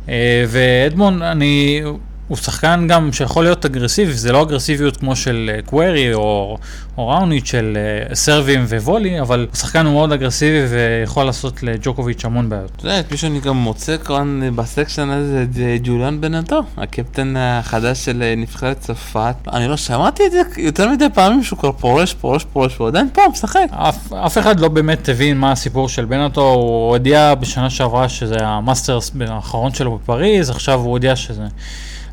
[0.47, 1.81] ואדמונד, אני...
[2.29, 6.57] הוא שחקן גם שיכול להיות אגרסיבי, זה לא אגרסיביות כמו של קווירי או,
[6.97, 7.77] או ראוניץ' של
[8.13, 12.71] serve and volley, אבל הוא שחקן הוא מאוד אגרסיבי ויכול לעשות לג'וקוביץ' המון בעיות.
[12.75, 17.33] אתה יודע, את מי שאני גם מוצא כאן ב section הזה זה ג'וליאן בנטו, הקפטן
[17.37, 19.35] החדש של נבחרת צרפת.
[19.53, 23.09] אני לא שמעתי את זה יותר מדי פעמים שהוא כבר פורש, פורש, פורש, הוא עדיין
[23.13, 23.67] פה, משחק.
[23.71, 28.37] אף, אף אחד לא באמת הבין מה הסיפור של בנטו, הוא הודיע בשנה שעברה שזה
[28.41, 31.43] המאסטרס האחרון שלו בפריז, עכשיו הוא הודיע שזה...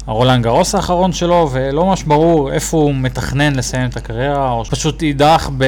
[0.07, 5.03] הרולנד גרוס האחרון שלו, ולא ממש ברור איפה הוא מתכנן לסיים את הקריירה, או פשוט
[5.03, 5.65] יידח ב...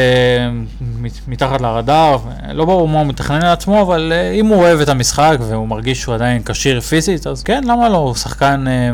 [1.28, 2.18] מתחת לרדאר,
[2.52, 6.00] לא ברור מה הוא מתכנן לעצמו, אבל אה, אם הוא אוהב את המשחק והוא מרגיש
[6.00, 7.96] שהוא עדיין כשיר פיזית, אז כן, למה לא?
[7.96, 8.90] הוא שחקן אה,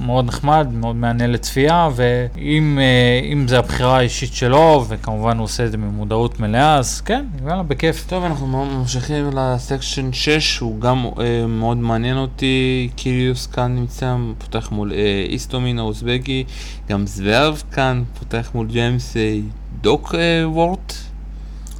[0.00, 5.70] מאוד נחמד, מאוד מעניין לצפייה, ואם אה, זה הבחירה האישית שלו, וכמובן הוא עושה את
[5.70, 8.04] זה ממודעות מלאה, אז כן, יאללה, בכיף.
[8.08, 11.06] טוב, אנחנו ממשיכים לסקשן 6, הוא גם
[11.48, 16.44] מאוד מעניין אותי, קיריוס כאן נמצא, פותח מול אה, איסטומין האוזבקי,
[16.88, 19.38] גם זוורב כאן פותח מול ג'יימס אה,
[19.80, 20.94] דוק אה, וורט.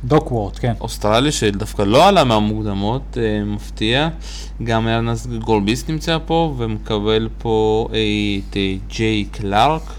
[0.05, 0.73] דוק וורט, כן.
[0.81, 4.09] אוסטרלי שדווקא לא עלה מהמוקדמות, אה, מפתיע.
[4.63, 7.99] גם ארנס גולביס נמצא פה ומקבל פה אה,
[8.51, 9.93] את אה, ג'יי קלארק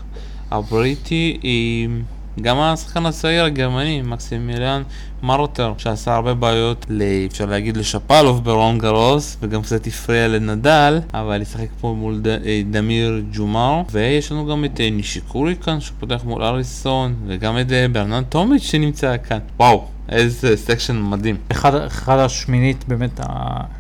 [0.51, 1.37] הבריטי.
[1.43, 4.83] אה, גם השחקן הצעיר הגרמני, מקסימיליאן
[5.23, 7.03] מרטרר, שעשה הרבה בעיות, ל...
[7.25, 12.27] אפשר להגיד לשפלוב ברולנד גרוס, וגם קצת הפריע לנדאל, אבל ישחק פה מול ד...
[12.27, 17.71] אה, דמיר ג'ומהור, ויש לנו גם את אה, נישיקורי כאן, שפותח מול האריסון, וגם את
[17.71, 19.39] אה, ברנרד טומיץ' שנמצא כאן.
[19.59, 19.94] וואו.
[20.09, 21.37] איזה section מדהים.
[21.51, 23.19] אחד, אחד השמינית, באמת,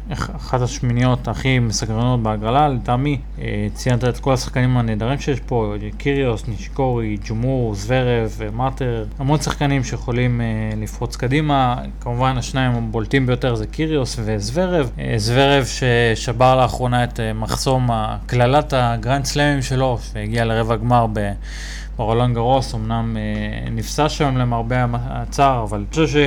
[0.09, 6.47] אחת השמיניות הכי מסקרנות בהגרלה, לטעמי, אה, ציינת את כל השחקנים הנהדרים שיש פה, קיריוס,
[6.47, 10.45] נישיקורי, ג'ומהור, זוורב, מרטרר, המון שחקנים שיכולים אה,
[10.77, 17.33] לפרוץ קדימה, כמובן השניים הבולטים ביותר זה קיריוס וזוורב, אה, זוורב ששבר לאחרונה את אה,
[17.33, 17.89] מחסום
[18.25, 21.31] קללת הגרנד סלאמים שלו, והגיע לרבע גמר ב...
[21.97, 26.19] ברולנד גרוס אמנם אה, נפצע שם למרבה הצער, אבל אני חושב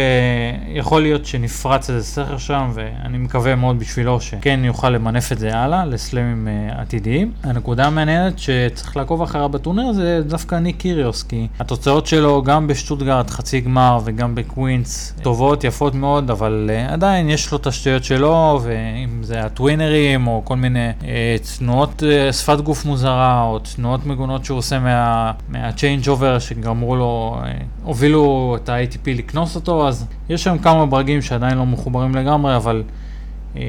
[0.75, 5.57] שיכול להיות שנפרץ איזה סכר שם, ואני מקווה מאוד בשבילו שכן יוכל למנף את זה
[5.57, 7.33] הלאה לסלמים אה, עתידיים.
[7.43, 13.31] הנקודה המעניינת שצריך לעקוב אחריה בטורניר זה דווקא ניק קיריוס, כי התוצאות שלו גם בשטוטגרד
[13.31, 19.23] חצי גמר וגם בקווינס טובות, יפות מאוד, אבל אה, עדיין יש לו שטויות שלו, ואם
[19.23, 24.07] זה ה tweener ים או כל מיני אה, תנועות אה, שפת גוף מוזרה, או תנועות
[24.07, 25.33] מגונות שהוא עושה מה...
[26.09, 31.59] עובר שגרמו לו, אה, הובילו את ה-ATP לקנוס אותו, אז יש שם כמה ברגים שעדיין
[31.59, 32.83] לא מחוברים לגמרי, אבל
[33.57, 33.63] אה,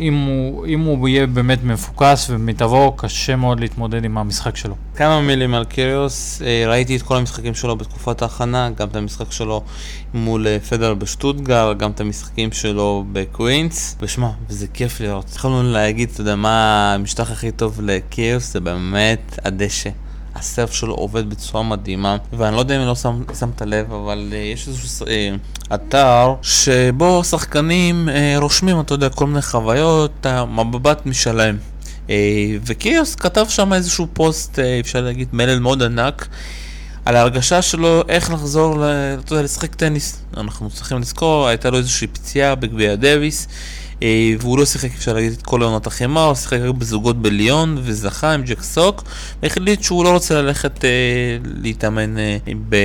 [0.00, 4.74] אם הוא, אם הוא יהיה באמת מפוקס ובמיטבו, קשה מאוד להתמודד עם המשחק שלו.
[4.94, 9.32] כמה מילים על קיריוס, אה, ראיתי את כל המשחקים שלו בתקופת ההכנה, גם את המשחק
[9.32, 9.62] שלו
[10.14, 15.32] מול פדר בשטוטגרט, גם את המשחקים שלו בקווינס, ושמע, וזה כיף לראות.
[15.36, 19.90] יכולנו להגיד, אתה יודע, מה המשטח הכי טוב לקיריוס, זה באמת הדשא.
[20.38, 24.28] ה serve שלו עובד בצורה מדהימה, ואני לא יודע אם לא שם, שמת לב, אבל
[24.30, 31.06] אה, יש איזשהו אה, אתר שבו שחקנים אה, רושמים, אתה יודע, כל מיני חוויות, המבט
[31.06, 31.58] משלהם.
[32.06, 32.10] אה,
[32.66, 36.28] וקיריוס כתב שם איזשהו פוסט, אה, אפשר להגיד, מלל מאוד ענק.
[37.04, 38.84] על ההרגשה שלו איך לחזור,
[39.30, 40.22] לשחק טניס.
[40.36, 43.48] אנחנו צריכים לזכור, הייתה לו איזושהי פציעה בגביע דוויס.
[44.02, 47.78] אה, והוא לא שיחק, אפשר להגיד, את כל עונת החימר, הוא שיחק רק בזוגות בליון,
[47.82, 49.02] וזכה עם ג'ק סוק,
[49.42, 50.90] והחליט שהוא לא רוצה ללכת אה,
[51.44, 52.36] להתאמן, אה,
[52.68, 52.76] ב...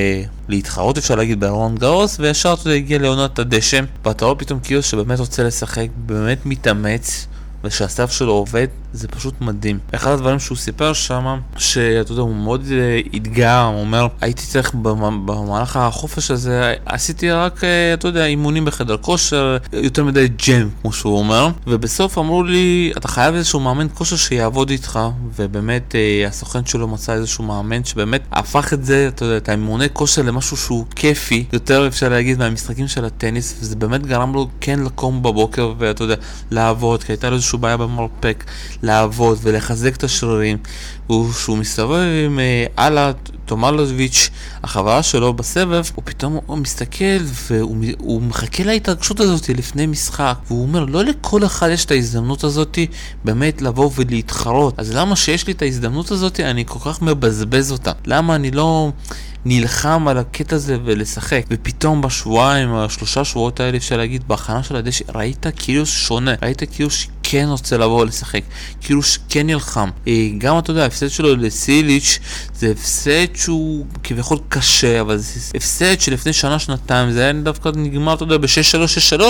[0.47, 5.19] להתחרות, אפשר להגיד, בארון גאוס, וישר אתה הגיע לעונת הדשא, ואתה רואה פתאום קיוס שבאמת
[5.19, 7.27] רוצה לשחק, באמת מתאמץ.
[7.63, 9.79] ושהסף שלו עובד, זה פשוט מדהים.
[9.91, 14.73] אחד הדברים שהוא סיפר שם, שאתה יודע, הוא מאוד uh, התגאה, הוא אומר, הייתי צריך
[14.73, 20.93] במהלך החופש הזה, עשיתי רק, uh, אתה יודע, אימונים בחדר כושר, יותר מדי ג'ם, כמו
[20.93, 24.99] שהוא אומר, ובסוף אמרו לי, אתה חייב איזשהו מאמן כושר שיעבוד איתך,
[25.35, 29.87] ובאמת uh, הסוכן שלו מצא איזשהו מאמן שבאמת הפך את זה, אתה יודע, את האימוני
[29.93, 34.79] כושר למשהו שהוא כיפי, יותר אפשר להגיד מהמשחקים של הטניס, וזה באמת גרם לו כן
[34.79, 36.15] לקום בבוקר, ואתה יודע,
[36.51, 38.43] לעבוד, כי הייתה לו איזושהי בעיה במרפק,
[38.83, 40.57] לעבוד ולחזק את השרירים,
[41.11, 42.39] וכשהוא מסתובב עם
[42.79, 43.11] אללה
[43.45, 44.29] תומלוביץ',
[44.63, 50.85] החברה שלו בסבב, הוא פתאום הוא מסתכל והוא מחכה להתרגשות הזאת לפני משחק, והוא אומר,
[50.85, 52.79] לא לכל אחד יש את ההזדמנות הזאת
[53.23, 57.91] באמת לבוא ולהתחרות, אז למה שיש לי את ההזדמנות הזאת אני כל כך מבזבז אותה?
[58.05, 58.91] למה אני לא...
[59.45, 61.45] נלחם על הקטע הזה ולשחק.
[61.51, 66.89] ופתאום בשבועיים, השלושה שבועות האלה אפשר להגיד, בהכנה של הדשא, ראית כאילו שונה, ראית כאילו
[67.31, 68.41] שכן רוצה לבוא לשחק,
[68.81, 69.89] כאילו שכן נלחם.
[70.07, 72.19] אה, גם אתה יודע, ההפסד שלו לסיליץ'
[72.55, 78.13] זה הפסד שהוא כביכול קשה, אבל זה הפסד שלפני שנה, שנתיים, זה היה דווקא נגמר,
[78.13, 79.21] אתה יודע, ב-6-3-6-3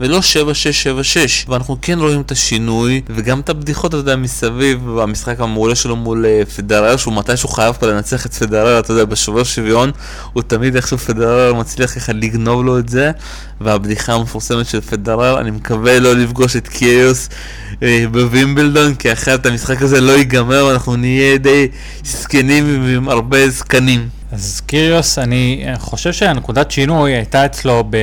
[0.00, 1.48] ולא 7-6-7-6.
[1.48, 6.26] ואנחנו כן רואים את השינוי, וגם את הבדיחות, אתה יודע, מסביב, המשחק המעולה שלו מול
[6.26, 9.90] אה, פדרר, שהוא מתי שהוא חייב פה לנצח את פדרר, אתה יודע, בשובר שוויון,
[10.32, 13.10] הוא תמיד איכשהו פדרר מצליח ככה לגנוב לו את זה,
[13.60, 17.28] והבדיחה המפורסמת של פדרר, אני מקווה לא לפגוש את קיוס
[17.82, 21.68] אה, בווימבלדון, כי אחרת המשחק הזה לא ייגמר, אנחנו נהיה די
[22.04, 24.08] זקנים עם הרבה זקנים.
[24.32, 27.96] אז קיריוס, אני חושב שהנקודת שינוי הייתה אצלו ב...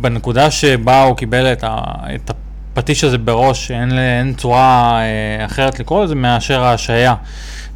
[0.00, 1.80] בנקודה שבה הוא קיבל את, ה...
[2.14, 2.30] את
[2.76, 7.14] הפטיש הזה בראש, אין, אין צורה אה, אחרת לקרוא לזה מאשר ההשעיה.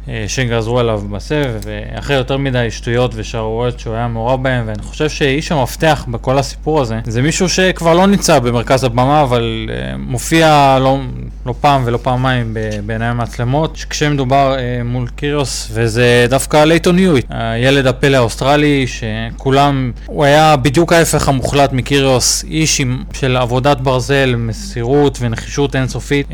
[0.09, 5.09] אה, שגזרו עליו בסבב, ואחרי יותר מדי שטויות ושערוריות שהוא היה מעורב בהם, ואני חושב
[5.09, 10.77] שאיש המפתח בכל הסיפור הזה, זה מישהו שכבר לא נמצא במרכז הבמה, אבל אה, מופיע
[10.81, 10.99] לא,
[11.45, 17.87] לא פעם ולא פעמיים בעיני המצלמות, כשמדובר אה, מול קיריוס, וזה דווקא לייטון יואיט, הילד
[17.87, 25.17] הפלא האוסטרלי, שכולם, הוא היה בדיוק ההפך המוחלט מקיריוס, איש עם, של עבודת ברזל, מסירות
[25.21, 26.27] ונחישות אינסופית,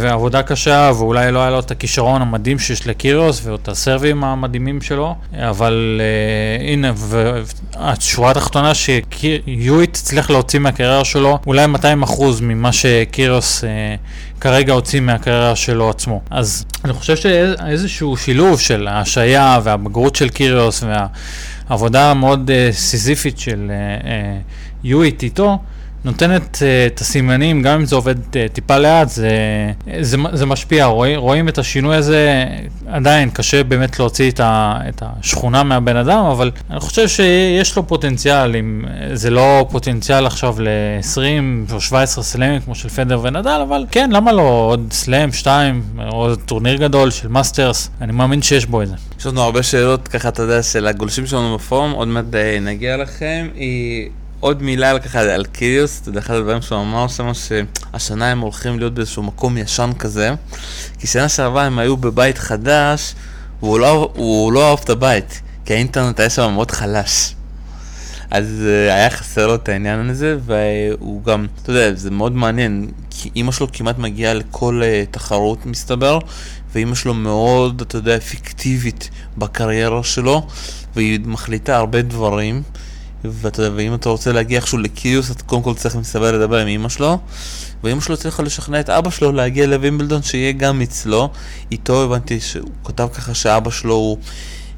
[0.00, 3.09] ועבודה קשה, ואולי לא היה לו את הכישרון המדהים שיש לקיריוס.
[3.10, 11.38] קיריוס ואת הסרבים המדהימים שלו, אבל uh, הנה, והשורה התחתונה שיואיט הצליח להוציא מהקריירה שלו
[11.46, 11.78] אולי 200%
[12.42, 13.66] ממה שקיריוס uh,
[14.40, 16.20] כרגע הוציא מהקריירה שלו עצמו.
[16.30, 20.84] אז אני חושב שאיזשהו שילוב של ההשעיה והבגרות של קיריוס
[21.68, 24.08] והעבודה המאוד uh, סיזיפית של uh, uh,
[24.84, 25.58] יואיט איתו,
[26.04, 29.30] נותנת אה, את הסימנים, גם אם זה עובד אה, טיפה לאט, זה,
[30.00, 32.44] זה, זה משפיע, רואים, רואים את השינוי הזה,
[32.86, 37.86] עדיין קשה באמת להוציא את, ה, את השכונה מהבן אדם, אבל אני חושב שיש לו
[37.86, 43.86] פוטנציאל, אם זה לא פוטנציאל עכשיו ל-20 או 17 סלאמים כמו של פדר ונדל, אבל
[43.90, 45.82] כן, למה לא עוד סלאם, 2,
[46.12, 48.94] או טורניר גדול של מאסטרס, אני מאמין שיש בו את זה.
[49.18, 52.96] יש לנו הרבה שאלות, ככה אתה יודע, של הגולשים שלנו בפורום, עוד מעט אה, נגיע
[52.96, 53.48] לכם.
[53.54, 54.08] היא...
[54.40, 58.78] עוד מילה ככה על קיריוס, אתה יודע, אחד הדברים שהוא אמר שם, שהשנה הם הולכים
[58.78, 60.30] להיות באיזשהו מקום ישן כזה,
[60.98, 63.14] כי שנה שעברה הם היו בבית חדש,
[63.60, 64.12] והוא לא,
[64.52, 67.34] לא אהב את הבית, כי האינטרנט היה שם מאוד חלש.
[68.30, 72.90] אז uh, היה חסר לו את העניין הזה, והוא גם, אתה יודע, זה מאוד מעניין,
[73.10, 76.18] כי אימא שלו כמעט מגיעה לכל uh, תחרות מסתבר,
[76.74, 80.46] ואימא שלו מאוד, אתה יודע, אפקטיבית בקריירה שלו,
[80.96, 82.62] והיא מחליטה הרבה דברים,
[83.24, 86.66] ואתה יודע, ואם אתה רוצה להגיע איכשהו לקיוס, אתה קודם כל צריך מסתבר לדבר עם
[86.66, 87.18] אימא שלו,
[87.84, 91.30] ואימא שלו צריכה לשכנע את אבא שלו להגיע לווימבלדון שיהיה גם אצלו.
[91.72, 94.18] איתו הבנתי שהוא כתב ככה שאבא שלו הוא...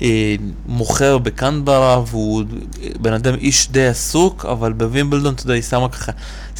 [0.03, 0.34] אה,
[0.66, 2.43] מוכר בקנברה והוא
[3.01, 6.12] בן אדם איש די עסוק, אבל בווימבלדון, אתה יודע, היא שמה ככה,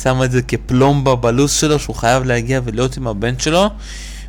[0.03, 3.70] שמה את זה כפלומבה בלו"ז שלו, שהוא חייב להגיע ולהיות עם הבן שלו,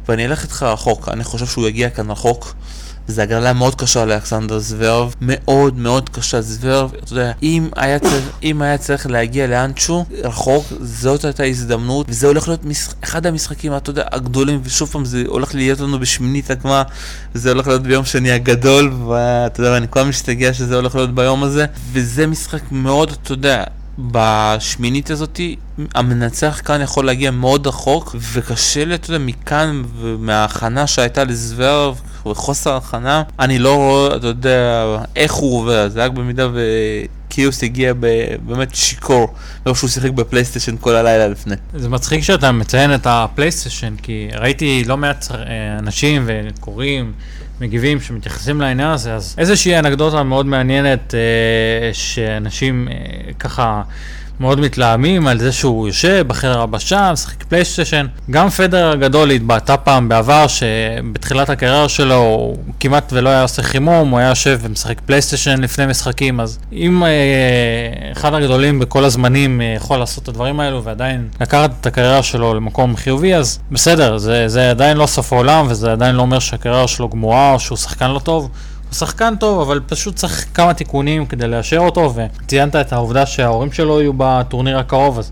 [0.07, 2.53] ואני אלך איתך רחוק, אני חושב שהוא יגיע כאן רחוק.
[3.07, 6.41] זו הגרלה מאוד קשה לאלכסנדר זוורב, מאוד מאוד קשה.
[6.41, 12.05] זוורב, אתה יודע, אם היה צריך, אם היה צריך להגיע לאנשהו רחוק, זאת הייתה הזדמנות,
[12.09, 12.93] וזה הולך להיות משח...
[13.03, 16.81] אחד המשחקים, אתה יודע, הגדולים, ושוב פעם, זה הולך להיות לנו בשמינית הגמר,
[17.33, 21.43] זה הולך להיות ביום שני הגדול, ואתה יודע, אני כבר משתגע שזה הולך להיות ביום
[21.43, 23.63] הזה, וזה משחק מאוד, אתה יודע,
[23.99, 25.55] בשמינית הזאתי,
[25.95, 32.75] המנצח כאן יכול להגיע מאוד רחוק, וקשה לי, אתה יודע, מכאן ומההכנה שהייתה לזוורב, וחוסר
[32.75, 34.85] הכנה, אני לא רואה, אתה יודע,
[35.15, 37.93] איך הוא עובר, זה רק במידה וקיריוס הגיע
[38.45, 39.33] באמת שיכור,
[39.65, 41.55] לא שהוא שיחק בפלייסטיישן כל הלילה לפני.
[41.73, 47.13] זה מצחיק שאתה מציין את הפלייסטיישן, כי ראיתי לא מעט אה, אנשים וקוראים.
[47.63, 53.81] מגיבים שמתייחסים לעניין הזה, אז איזושהי אנקדוטה מאוד מעניינת אה, שאנשים אה, ככה
[54.39, 58.05] מאוד מתלהמים על זה שהוא יושב בחדר הלבשה, משחק פלייסטיישן.
[58.31, 64.09] גם פדר הגדול התבטא פעם בעבר שבתחילת הקריירה שלו הוא כמעט ולא היה עושה חימום,
[64.09, 67.09] הוא היה יושב ומשחק פלייסטיישן לפני משחקים, אז אם אה,
[68.11, 72.53] אחד הגדולים בכל הזמנים אה, יכול לעשות את הדברים האלו ועדיין לקחת את הקריירה שלו
[72.53, 76.87] למקום חיובי, אז בסדר, זה, זה עדיין לא סוף העולם וזה עדיין לא אומר שהקריירה
[76.87, 78.49] שלו גמורה או שהוא שחקן לא טוב.
[78.93, 83.71] הוא שחקן טוב, אבל פשוט צריך כמה תיקונים כדי לאשר אותו, וציינת את העובדה שההורים
[83.71, 85.31] שלו יהיו בטורניר הקרוב, אז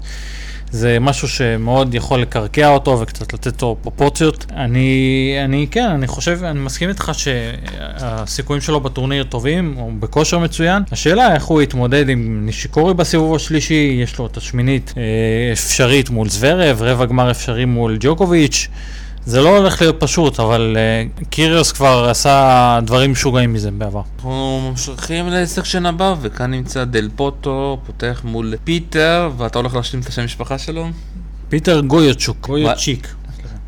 [0.71, 4.45] זה משהו שמאוד יכול לקרקע אותו וקצת לתת לו פרופורציות.
[4.55, 10.83] אני, אני כן, אני חושב, אני מסכים איתך שהסיכויים שלו בטורניר טובים, הוא בכושר מצוין.
[10.91, 15.03] השאלה איך הוא יתמודד עם נישיקורי בסיבוב השלישי, יש לו את השמינית אה,
[15.53, 18.67] אפשרית מול זוורב, רבע גמר אפשרי מול ג'וקוביץ'.
[19.25, 20.77] זה לא הולך להיות פשוט, אבל
[21.19, 24.01] אה, קיריוס כבר עשה דברים משוגעים מזה בעבר.
[24.15, 30.03] אנחנו ממשיכים ל section הבא, וכאן נמצא דל פוטו, פותח מול פיטר, ואתה הולך להשלים
[30.03, 30.87] את השם המשפחה שלו?
[31.49, 33.07] פיטר גויוצ'וק, גויוצ'יק.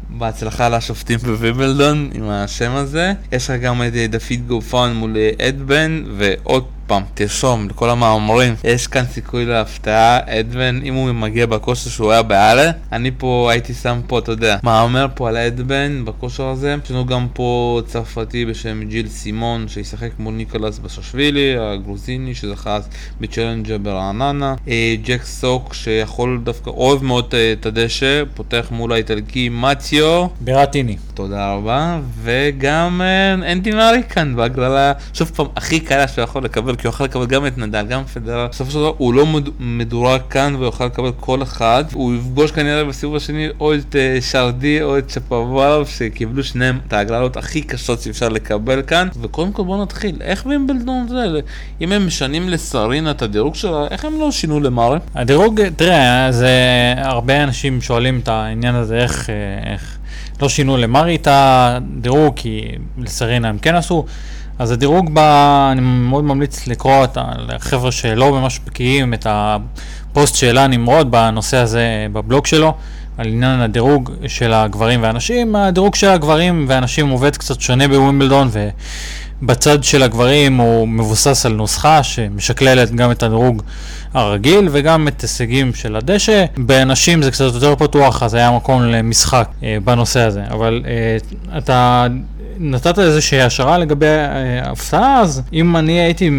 [0.10, 3.14] בהצלחה לשופטים בווימבלדון עם השם הזה.
[3.32, 9.06] יש לך גם את דוד גופן מול אבדן, ועוד פעם, תרשום לכל המאמרים, יש כאן
[9.06, 14.20] סיכוי להפתעה, אבדן, אם הוא מגיע בכושר שהוא היה בהאלה, אני פה הייתי שם פה,
[14.20, 16.76] אתה יודע, מאמר פה על אבדן בכושר הזה.
[16.84, 22.80] יש לנו גם פה צרפתי בשם ג'יל סימון, שישחק מול ניקולס בסילשווילי, הגרוזיני שזכה
[23.22, 24.56] בצ'לנג'ר ברעננה.
[24.68, 30.28] אה, ג'ק סוק שיכול דווקא, אוהב מאוד אה, את הדשא, פותח מול האיטלקי מתיו.
[30.42, 30.98] ברטיני.
[31.14, 36.44] תודה רבה, וגם אה, אנדי מארי כאן בהגרלה, שוב פעם, הכי קלה שהוא יכול
[36.74, 36.82] לקבל.
[36.82, 38.48] כי הוא יכול לקבל גם את נדל, גם פדרר.
[38.48, 39.26] בסופו של דבר הוא לא
[39.60, 41.84] מדורג כאן והוא יכול לקבל כל אחד.
[41.94, 46.94] הוא יפגוש כנראה בסיבוב השני או את uh, שרדי או את שפוואלוב שקיבלו שניהם את
[46.94, 49.08] ההגרלות הכי קשות שאפשר לקבל כאן.
[49.22, 51.40] וקודם כל בוא נתחיל, איך וימבלדון זה,
[51.82, 55.00] אם הם משנים לסרינה את הדירוג שלה, איך הם לא שינו למארי?
[55.16, 56.50] הדירוג, תראה, זה
[56.98, 59.98] הרבה אנשים שואלים את העניין הזה, איך, אה, איך
[60.42, 62.68] לא שינו למארי את הדירוג, כי
[62.98, 64.06] לסרינה הם כן עשו.
[64.60, 67.18] אז הדירוג בה, אני מאוד ממליץ לקרוא את
[67.50, 72.74] החבר'ה שלא ממש בקיאים את הפוסט שהעלה נמרוד בנושא הזה בבלוג שלו,
[73.18, 75.56] על עניין הדירוג של הגברים והנשים.
[75.56, 78.50] הדירוג של הגברים והנשים עובד קצת שונה בווימבלדון,
[79.42, 83.62] בצד של הגברים הוא מבוסס על נוסחה שמשקללת גם את הדירוג
[84.14, 86.46] הרגיל וגם את הישגים של הדשא.
[86.58, 90.42] בנשים זה קצת יותר פתוח, אז היה מקום למשחק אה, בנושא הזה.
[90.52, 91.18] אבל אה,
[91.58, 92.08] אתה
[92.60, 96.30] נתת איזושהי השערה לגבי אה, הפתעה, אז אם אני הייתי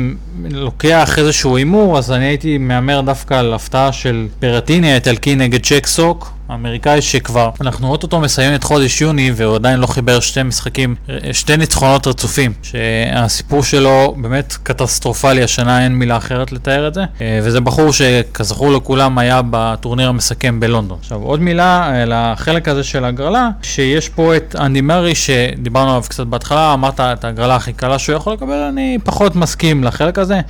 [0.50, 5.86] לוקח איזשהו הימור, אז אני הייתי מהמר דווקא על הפתעה של פרטיני האיטלקי נגד צ'ק
[5.86, 6.33] סוק.
[6.48, 10.94] האמריקאי שכבר, אנחנו אוטוטו מסיימים את חודש יוני והוא עדיין לא חיבר שתי משחקים,
[11.32, 17.40] שתי ניצחונות רצופים, שהסיפור שלו באמת קטסטרופלי, השנה אין מילה אחרת לתאר את זה, אה,
[17.42, 20.98] וזה בחור שכזכור לכולם היה בטורניר המסכם בלונדון.
[21.00, 26.02] עכשיו עוד מילה על החלק הזה של ההגרלה, שיש פה את אנדי מרי שדיברנו עליו
[26.08, 30.40] קצת בהתחלה, אמרת את ההגרלה הכי קלה שהוא יכול לקבל, אני פחות מסכים לחלק הזה.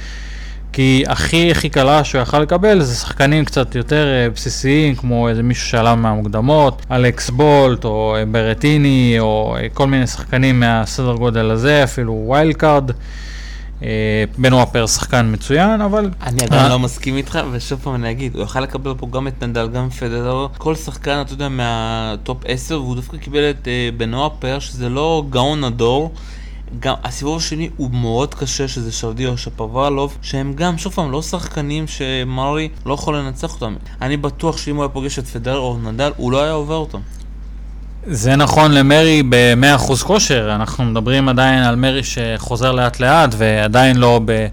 [0.75, 5.43] כי הכי הכי קלה שהוא יכל לקבל זה שחקנים קצת יותר אה, בסיסיים, כמו איזה
[5.43, 11.51] מישהו שעלה מהמוקדמות, אלכס בולט או אה, ברטיני, או אה, כל מיני שחקנים מהסדר גודל
[11.51, 12.91] הזה, אפילו wild card.
[14.39, 16.11] בנואה פר שחקן מצוין, אבל...
[16.23, 19.43] אני עדיין לא מסכים איתך, ושוב פעם אני אגיד, הוא יכל לקבל פה גם את
[19.45, 24.15] נדל, גם פדרר, כל שחקן, אתה יודע, מה top 10, והוא דווקא קיבל את בנואה
[24.15, 26.13] פר, שזה לא גאון הדור.
[26.81, 31.23] גם הסיבוב השני הוא מאוד קשה, שזה שרדי או שפוואלוב, שהם גם, שוב פעם, לא
[31.23, 33.75] שחקנים שמרי לא יכול לנצח אותם.
[34.03, 36.99] אני בטוח שאם הוא היה פוגש את פדר או נדל, הוא לא היה עובר אותם.
[38.07, 44.21] זה נכון למרי ב-100% כושר, אנחנו מדברים עדיין על מרי שחוזר לאט לאט ועדיין לא
[44.25, 44.47] ב...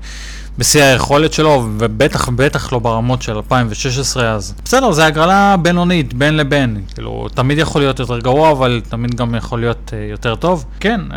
[0.62, 6.38] בשיא היכולת שלו, ובטח בטח לא ברמות של 2016, אז בסדר, זה הגרלה בינונית, בין
[6.38, 6.82] לבין.
[6.94, 10.66] כאילו, תמיד יכול להיות יותר גרוע, אבל תמיד גם יכול להיות uh, יותר טוב.
[10.80, 11.14] כן, uh,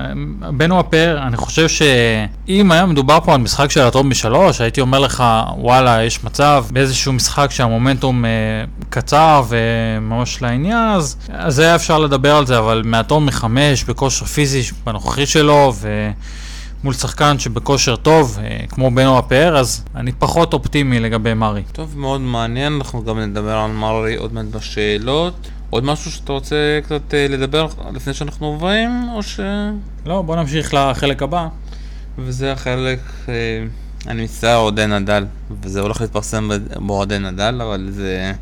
[0.56, 4.98] בן וואפר, אני חושב שאם היה מדובר פה על משחק של הטוב משלוש, הייתי אומר
[4.98, 5.24] לך,
[5.58, 12.36] וואלה, יש מצב באיזשהו משחק שהמומנטום uh, קצר וממש לעניין, אז, אז היה אפשר לדבר
[12.36, 16.10] על זה, אבל מהטוב מחמש, בכושר פיזי בנוכחי שלו, ו...
[16.84, 21.62] מול שחקן שבכושר טוב, אה, כמו בנו הפאר, אז אני פחות אופטימי לגבי מרי.
[21.72, 25.34] טוב, מאוד מעניין, אנחנו גם נדבר על מרי עוד מעט בשאלות.
[25.70, 29.40] עוד משהו שאתה רוצה קצת אה, לדבר לפני שאנחנו עוברים, או ש...
[30.06, 31.48] לא, בוא נמשיך לחלק הבא.
[32.18, 33.34] וזה החלק, אה,
[34.06, 35.24] אני מצטער, אוהדי נדל,
[35.62, 38.32] וזה הולך להתפרסם באוהדי נדל, אבל זה...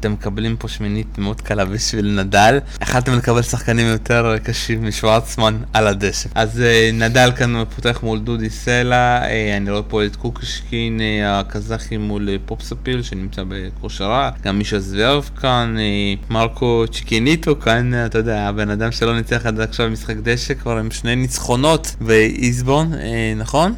[0.00, 2.58] אתם מקבלים פה שמינית מאוד קלה בשביל נדל.
[2.82, 6.28] יכלתם לקבל שחקנים יותר קשים משוורצמן על הדשא.
[6.34, 9.26] אז uh, נדל כאן פותח מול דודי סלע, uh,
[9.56, 15.76] אני רואה פה את קוקושקין אה, הקזחי מול פופספיל שנמצא בכושר, גם מישה זוורב כאן,
[16.30, 20.90] מרקו צ'קינאטו כאן, אתה יודע, הבן אדם שלא ניצח עד עכשיו משחק דשא, כבר עם
[20.90, 22.96] שני ניצחונות באיסטבורן, אה,
[23.36, 23.74] נכון?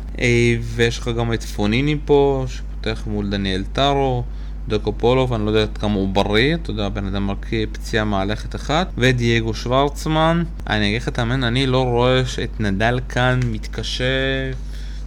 [0.63, 4.25] ויש לך גם את פוניני פה, שפותח מול דניאל טארו.
[4.69, 8.93] דולגופולוב, אני לא יודע כמה הוא בריא, אתה יודע, בן אדם רק פציעה מהלכת אחת,
[8.99, 10.43] ודייגו שוורצמן.
[10.67, 14.05] אני אגיד לך את האמת, אני לא רואה את נדל כאן מתקשה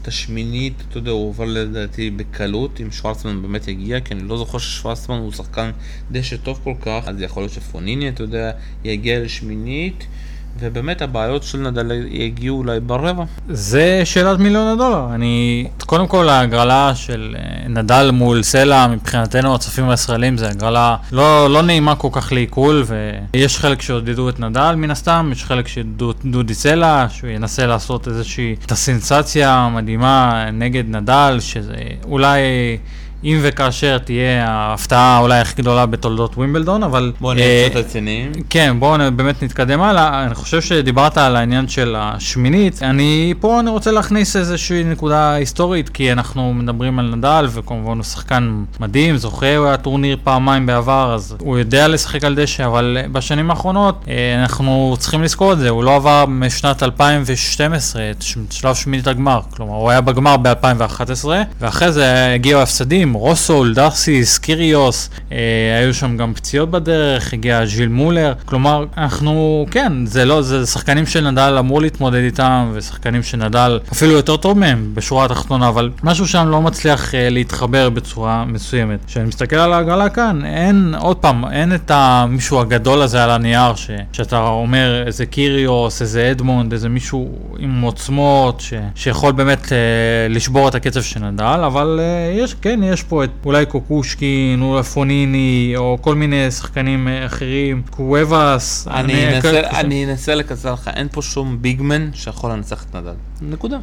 [0.01, 4.38] את השמינית, אתה יודע, הוא עובר לדעתי בקלות, אם שוורצמן באמת יגיע, כי אני לא
[4.38, 5.72] זוכר ששוורצמן הוא שחקן
[6.12, 8.51] דשא טוב כל כך, אז יכול להיות שפוניני, אתה יודע,
[8.84, 10.08] יגיע לשמינית.
[10.60, 13.24] ובאמת הבעיות של נדל יגיעו אולי ברבע.
[13.49, 15.08] זה שאלת מיליון הדולר.
[15.14, 21.49] אני, קודם כל ההגרלה של אה, נדל מול סלע, מבחינתנו הצופים הישראלים זה הגרלה לא,
[21.49, 22.84] לא נעימה כל כך לעיכול,
[23.34, 27.66] ויש חלק שעודדו את נדל מן הסתם, יש חלק שעודדו את דודי סלע, שהוא ינסה
[27.66, 31.76] לעשות איזושהי את הסנסציה מדהימה נגד נדל, שזה
[32.06, 32.41] אולי...
[33.24, 37.11] אם וכאשר תהיה ההפתעה אולי הכי גדולה בתולדות ווימבלדון, אבל...
[37.21, 38.32] בואו נהיה אה, קצת רציניים.
[38.49, 40.26] כן, בואו באמת נתקדם הלאה.
[40.26, 42.84] אני חושב שדיברת על העניין של השמינית.
[42.84, 48.03] אני פה אני רוצה להכניס איזושהי נקודה היסטורית, כי אנחנו מדברים על נדל, וכמובן הוא
[48.03, 52.97] שחקן מדהים, זוכה, הוא היה טורניר פעמיים בעבר, אז הוא יודע לשחק על דשא, אבל
[53.11, 58.76] בשנים האחרונות אה, אנחנו צריכים לזכור את זה, הוא לא עבר משנת 2012 את שלב
[58.76, 59.39] שמינית הגמר.
[59.55, 61.28] כלומר, הוא היה בגמר ב-2011,
[61.61, 62.61] ואחרי זה הגיעו
[63.14, 65.38] רוסול, דארסיס, קיריוס, אה,
[65.80, 71.05] היו שם גם פציעות בדרך, הגיע ז'יל מולר, כלומר, אנחנו, כן, זה לא, זה שחקנים
[71.05, 76.47] שנדל אמור להתמודד איתם, ושחקנים שנדל אפילו יותר טוב מהם בשורה התחתונה, אבל משהו שם
[76.49, 78.99] לא מצליח אה, להתחבר בצורה מסוימת.
[79.07, 83.76] כשאני מסתכל על ההגרלה כאן, אין, עוד פעם, אין את המישהו הגדול הזה על הנייר,
[83.76, 89.78] ש, שאתה אומר איזה קיריוס, איזה אדמונד, איזה מישהו עם עוצמות, ש, שיכול באמת אה,
[90.30, 94.62] לשבור את הקצב של נדל, אבל אה, יש, כן, יש יש פה את אולי קוקושקין,
[94.62, 98.88] או פוניני, או כל מיני שחקנים אה, אחרים, קואבס.
[98.88, 103.14] אני, אנסה, אני אנסה לקצר לך, אין פה שום big man שיכול לנצח את נדל.
[103.41, 103.78] נקודה.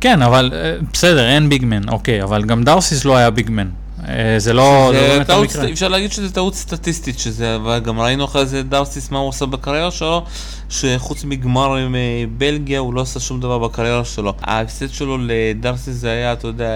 [0.00, 3.68] כן, אבל אה, בסדר, אין big man, אוקיי, אבל גם דארסיס לא היה big man.
[4.08, 5.56] אה, זה לא זה לא טעות.
[5.72, 9.90] אפשר להגיד שזה טעות סטטיסטית, שזה, וגם ראינו אחרי זה דרסיס מה הוא עושה בקריירה
[9.90, 10.24] שלו,
[10.68, 14.34] שחוץ מגמר עם אה, בלגיה הוא לא עשה שום דבר בקריירה שלו.
[14.42, 16.70] ההפסד שלו לדרסיס זה היה, אתה יודע,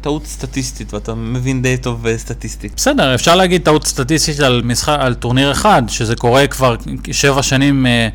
[0.00, 2.72] טעות סטטיסטית, ואתה מבין די טוב בסטטיסטית.
[2.76, 6.76] בסדר, אפשר להגיד טעות סטטיסטית על, משחק, על טורניר אחד, שזה קורה כבר
[7.12, 8.08] שבע שנים אה,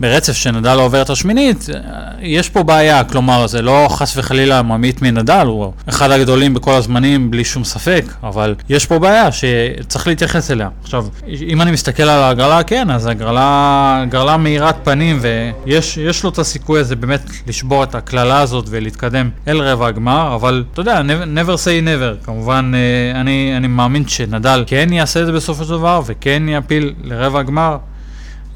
[0.00, 1.80] ברצף שנדל עובר את השמינית, אה,
[2.20, 7.30] יש פה בעיה, כלומר זה לא חס וחלילה ממעיט מנדל, הוא אחד הגדולים בכל הזמנים
[7.30, 10.68] בלי שום ספק, אבל יש פה בעיה שצריך להתייחס אליה.
[10.82, 16.38] עכשיו, אם אני מסתכל על ההגרלה, כן, אז הגרלה, הגרלה מאירת פנים ויש לו את
[16.38, 21.00] הסיכוי הזה באמת לשבור את הקללה הזאת ולהתקדם אל רבע הגמר, אבל אתה יודע,
[21.34, 25.70] never say never, כמובן אה, אני, אני מאמין שנדל כן יעשה את זה בסופו של
[25.70, 27.76] דבר וכן יעפיל לרבע הגמר.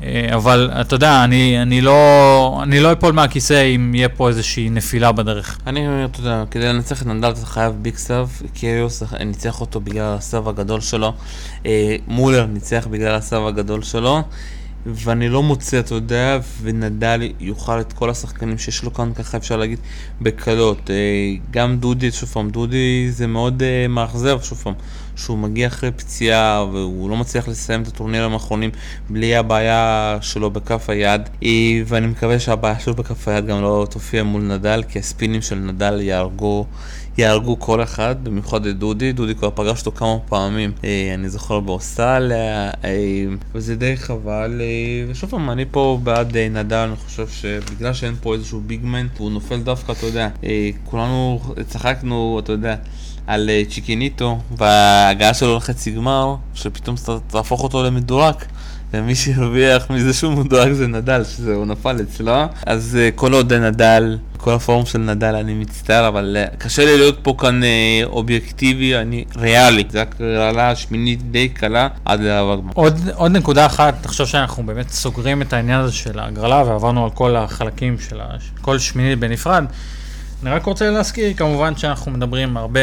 [0.03, 4.70] אה, אבל אתה יודע, אני, אני, לא, אני לא אפול מהכיסא אם יהיה פה איזושהי
[4.70, 5.59] נפילה בדרך.
[5.66, 9.80] אני אומר, אתה יודע, כדי לנצח את נדל אתה חייב big serve, קיריוס ניצח אותו
[9.80, 11.12] בגלל ה serve הגדול שלו,
[11.66, 14.22] אה, מולר ניצח בגלל ה serve הגדול שלו.
[14.87, 19.57] ואני לא מוצא, אתה יודע, ונדל יאכל את כל השחקנים שיש לו כאן, ככה אפשר
[19.57, 19.78] להגיד,
[20.20, 20.91] בקלות.
[21.51, 24.74] גם דודי, שוב פעם, דודי זה מאוד מאכזב, שוב פעם.
[25.20, 28.70] שהוא מגיע אחרי פציעה והוא לא מצליח לסיים את הטורנירים האחרונים
[29.11, 31.49] בלי הבעיה שלו בכף היד אה,
[31.87, 36.01] ואני מקווה שהבעיה שלו בכף היד גם לא תופיע מול נדל כי הספינים של נדל
[36.01, 36.66] יהרגו
[37.21, 41.61] יהרגו כל אחד, במיוחד את דודי, דודי כבר פגש אותו כמה פעמים, אה, אני זוכר
[41.61, 44.61] באוסטרליה, אה, וזה די חבל,
[45.09, 49.61] ושוב פעם, אני פה בעד נדל, אני חושב שבגלל שאין פה איזשהו ביגמן, הוא נופל
[49.61, 50.29] דווקא, אתה יודע,
[50.85, 52.77] כולנו צחקנו, אתה יודע,
[53.27, 56.97] על אה, צ'יקיניטו וההגעה שלו לחצי גמר, שפתאום
[57.27, 58.35] תהפוך אותו למדורג.
[58.95, 62.32] ומי שהרוויח מזה שהוא מדורג זה נדל, שזה הוא נפל אצלו.
[62.66, 66.99] אז uh, כל עוד נדל, כל הפורום של נדל, אני מצטער, אבל uh, קשה לי
[66.99, 69.84] להיות פה כאן uh, אובייקטיבי, אני ריאלי.
[69.91, 72.72] זה הקרלה השמינית די קלה עד הגמר.
[72.74, 77.11] עוד, עוד נקודה אחת, תחשוב שאנחנו באמת סוגרים את העניין הזה של ההגרלה ועברנו על
[77.11, 78.20] כל החלקים של
[78.61, 79.64] כל שמינית בנפרד.
[80.43, 82.80] אני רק רוצה להזכיר, כמובן שאנחנו מדברים הרבה,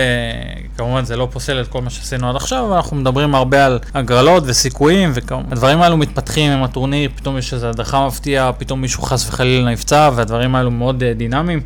[0.77, 3.79] כמובן זה לא פוסל את כל מה שעשינו עד עכשיו, אבל אנחנו מדברים הרבה על
[3.93, 5.11] הגרלות וסיכויים,
[5.49, 10.09] והדברים האלו מתפתחים עם הטורניר, פתאום יש איזו הדחה מפתיעה, פתאום מישהו חס וחלילה נפצע,
[10.15, 11.61] והדברים האלו מאוד uh, דינמיים.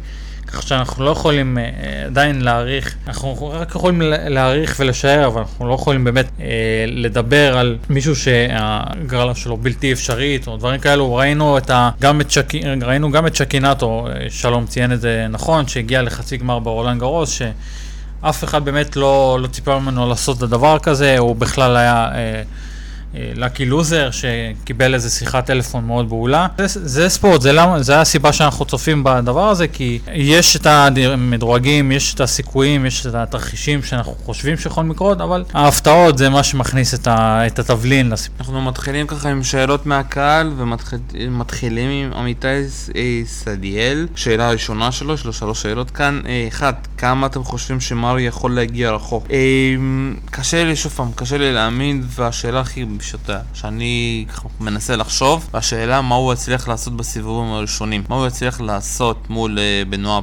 [0.53, 5.73] כך שאנחנו לא יכולים uh, עדיין להעריך, אנחנו רק יכולים להעריך ולשער, אבל אנחנו לא
[5.73, 6.41] יכולים באמת uh,
[6.87, 11.15] לדבר על מישהו שהגרלה שלו בלתי אפשרית או דברים כאלו.
[11.15, 15.67] ראינו, את ה, גם, את שק, ראינו גם את שקינטו, שלום ציין את זה נכון,
[15.67, 20.79] שהגיע לחצי גמר ברולנד גרוס, שאף אחד באמת לא, לא ציפה ממנו לעשות את הדבר
[20.79, 22.09] כזה, הוא בכלל היה...
[22.11, 22.70] Uh,
[23.13, 26.47] לקי לוזר שקיבל איזה שיחת טלפון מאוד בהולה.
[26.57, 31.91] זה, זה ספורט, זה, למה, זה הסיבה שאנחנו צופים בדבר הזה, כי יש את המדורגים,
[31.91, 36.93] יש את הסיכויים, יש את התרחישים שאנחנו חושבים שיכולים לקרות, אבל ההפתעות זה מה שמכניס
[36.93, 38.37] את, ה, את התבלין לסיפור.
[38.39, 42.47] אנחנו מתחילים ככה עם שאלות מהקהל, ומתחילים עם עמיתי
[43.25, 44.07] סדיאל.
[44.15, 46.21] שאלה ראשונה שלו, יש לו שלוש שאלות כאן.
[46.25, 49.27] אה, אחד, כמה אתם חושבים שמארי יכול להגיע רחוק?
[49.31, 49.75] אה,
[50.31, 52.85] קשה לי, שוב פעם, קשה לי להאמין, והשאלה הכי...
[53.01, 54.25] שאתה, שאני
[54.59, 58.03] מנסה לחשוב, והשאלה מה הוא יצליח לעשות בסיבובים הראשונים.
[58.09, 60.21] מה הוא יצליח לעשות מול uh, בנואה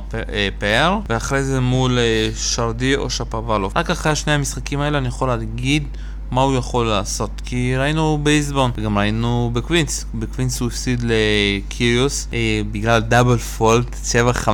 [0.58, 3.72] פאר, ואחרי זה מול uh, שרדי או שפובלוב.
[3.76, 5.84] רק אחרי שני המשחקים האלה אני יכול להגיד
[6.30, 7.30] מה הוא יכול לעשות.
[7.44, 10.04] כי ראינו בליסבון, וגם ראינו בקווינס.
[10.14, 13.96] בקווינס הוא הפסיד לקיריוס אה, בגלל דאבל פולט,
[14.44, 14.48] 7-5,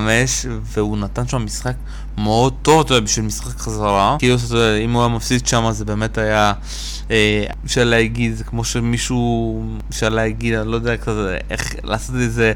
[0.62, 1.74] והוא נתן שם משחק
[2.18, 4.16] מאוד טוב, אתה יודע, בשביל משחק חזרה.
[4.18, 6.52] קיריוס, אתה יודע, אם הוא היה מפסיד שם, זה באמת היה...
[7.10, 12.52] אה, אפשר להגיד, זה כמו שמישהו, אפשר להגיד, אני לא יודע כזה, איך לעשות איזה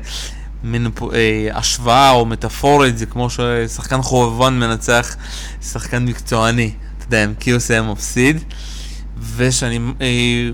[0.64, 5.16] מין אה, השוואה או מטאפורית, זה כמו ששחקן חובבן מנצח
[5.62, 6.70] שחקן מקצועני.
[6.98, 8.44] אתה יודע, אם קיוס היה מפסיד.
[9.36, 10.50] ושאני אה,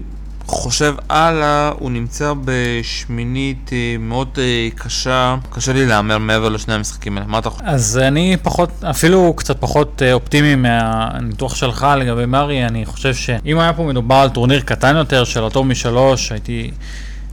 [0.46, 7.18] חושב הלאה, הוא נמצא בשמינית אה, מאוד אה, קשה, קשה לי להמר מעבר לשני המשחקים
[7.18, 7.64] האלה, מה אתה חושב?
[7.66, 13.58] אז אני פחות, אפילו קצת פחות אה, אופטימי מהניתוח שלך לגבי מרי, אני חושב שאם
[13.58, 16.70] היה פה מדובר על טורניר קטן יותר של הטוב משלוש, הייתי...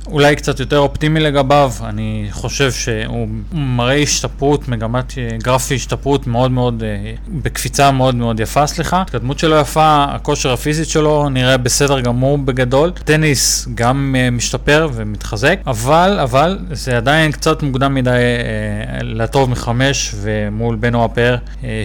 [0.08, 6.84] אולי קצת יותר אופטימי לגביו, אני חושב שהוא מראה השתפרות, מגמת גרפי השתפרות מאוד מאוד,
[6.84, 9.02] אה, בקפיצה מאוד מאוד יפה, סליחה.
[9.02, 12.92] התקדמות שלו יפה, הכושר הפיזית שלו נראה בסדר גמור בגדול.
[12.92, 20.16] טניס גם אה, משתפר ומתחזק, אבל, אבל זה עדיין קצת מוקדם מדי אה, לטוב מחמש
[20.22, 21.36] ומול בנו הפאר,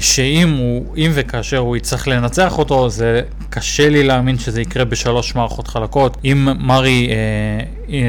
[0.00, 5.34] שאם הוא, אם וכאשר הוא יצטרך לנצח אותו, זה קשה לי להאמין שזה יקרה בשלוש
[5.34, 6.16] מערכות חלקות.
[6.24, 7.08] אם מרי...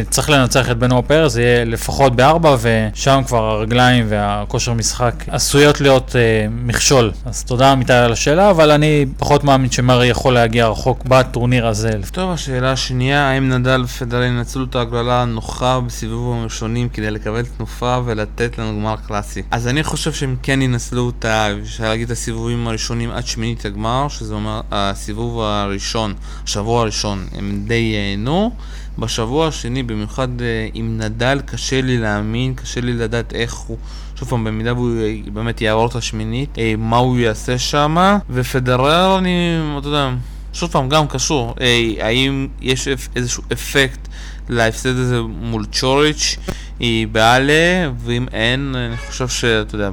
[0.10, 5.82] צריך לנצח את בנו הפאר, זה יהיה לפחות בארבע, ושם כבר הרגליים והכושר משחק עשויות
[5.82, 7.12] להיות אה, מכשול.
[7.26, 11.92] אז תודה אמיתי על השאלה, אבל אני פחות מאמין שמרי יכול להגיע רחוק בטורניר הזה.
[12.12, 18.00] טוב, השאלה השנייה, האם נדל ופדרר ינצלו את ההגרלה הנוחה בסיבובים הראשונים כדי לקבל תנופה
[18.06, 19.42] ולתת לנו גמר קלאסי?
[19.52, 24.08] אז אני חושב שהם כן ינצלו אותה, אפשר להגיד את הסיבובים הראשונים עד שמינית הגמר,
[24.10, 26.14] שזה אומר הסיבוב הראשון,
[26.44, 28.52] השבוע הראשון, הם די ייהנו.
[29.00, 33.78] בשבוע השני, במיוחד אה, עם נדל, קשה לי להאמין, קשה לי לדעת איך הוא,
[34.16, 39.18] שוב פעם, במידה והוא אה, באמת יעבור את השמינית, אה, מה הוא יעשה שם, ופדרר,
[39.18, 40.10] אני, אתה יודע,
[40.54, 41.56] שוב פעם, גם קשור,
[42.00, 44.08] האם יש איזשהו אפקט
[44.50, 46.38] להפסד הזה מול צ'וריץ'
[47.12, 49.90] באלה, ואם אין, אני חושב שאתה יודע,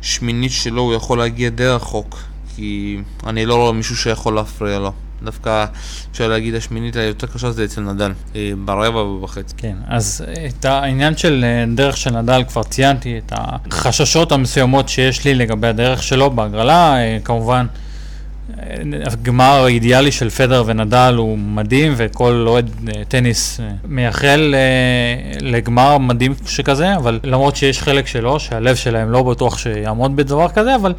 [0.00, 2.18] בשמינית שלו הוא יכול להגיע די רחוק,
[2.56, 4.92] כי אני לא רואה מישהו שיכול להפריע לו.
[5.24, 5.64] דווקא
[6.12, 9.54] אפשר להגיד השמינית היותר קשה זה אצל נדל, אה, ברבע ובחצי.
[9.56, 15.24] כן, אז את העניין של אה, דרך של נדל כבר ציינתי, את החששות המסוימות שיש
[15.24, 17.66] לי לגבי הדרך שלו בהגרלה, אה, כמובן.
[19.06, 22.70] הגמר האידיאלי של פדר ונדל הוא מדהים וכל אוהד
[23.08, 24.54] טניס מייחל
[25.40, 30.74] לגמר מדהים שכזה, אבל למרות שיש חלק שלו שהלב שלהם לא בטוח שיעמוד בדבר כזה,
[30.74, 30.94] אבל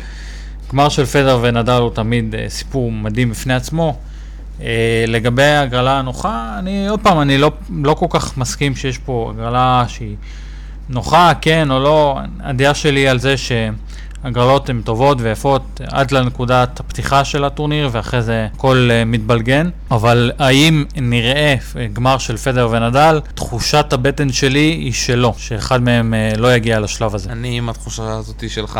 [0.71, 3.97] גמר של פדר ונדל הוא תמיד סיפור מדהים בפני עצמו.
[4.61, 7.51] אה, לגבי הגרלה הנוחה, אני עוד פעם, אני לא,
[7.83, 10.15] לא כל כך מסכים שיש פה הגרלה שהיא
[10.89, 12.19] נוחה, כן או לא.
[12.39, 13.51] הדעה שלי על זה ש...
[14.25, 20.31] הגרלות הן טובות ויפות עד לנקודת הפתיחה של הטורניר ואחרי זה הכל uh, מתבלגן אבל
[20.39, 21.55] האם נראה
[21.93, 27.15] גמר של פדר ונדל תחושת הבטן שלי היא שלא שאחד מהם uh, לא יגיע לשלב
[27.15, 27.31] הזה.
[27.31, 28.79] אני עם התחושה הזאת שלך.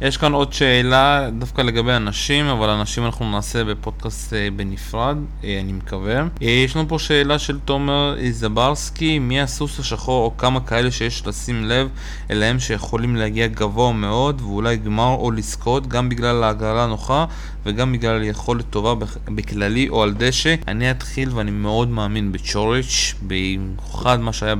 [0.00, 6.22] יש כאן עוד שאלה דווקא לגבי אנשים אבל אנשים אנחנו נעשה בפודקאסט בנפרד אני מקווה.
[6.40, 11.64] יש לנו פה שאלה של תומר זברסקי מי הסוס השחור או כמה כאלה שיש לשים
[11.64, 11.88] לב
[12.30, 17.24] אליהם שיכולים להגיע גבוה מאוד ואולי לגמר או לזכות גם בגלל ההגרלה הנוחה
[17.66, 20.54] וגם בגלל יכולת טובה בכללי או על דשא.
[20.68, 24.54] אני אתחיל ואני מאוד מאמין בצ'וריץ', במיוחד מה שהיה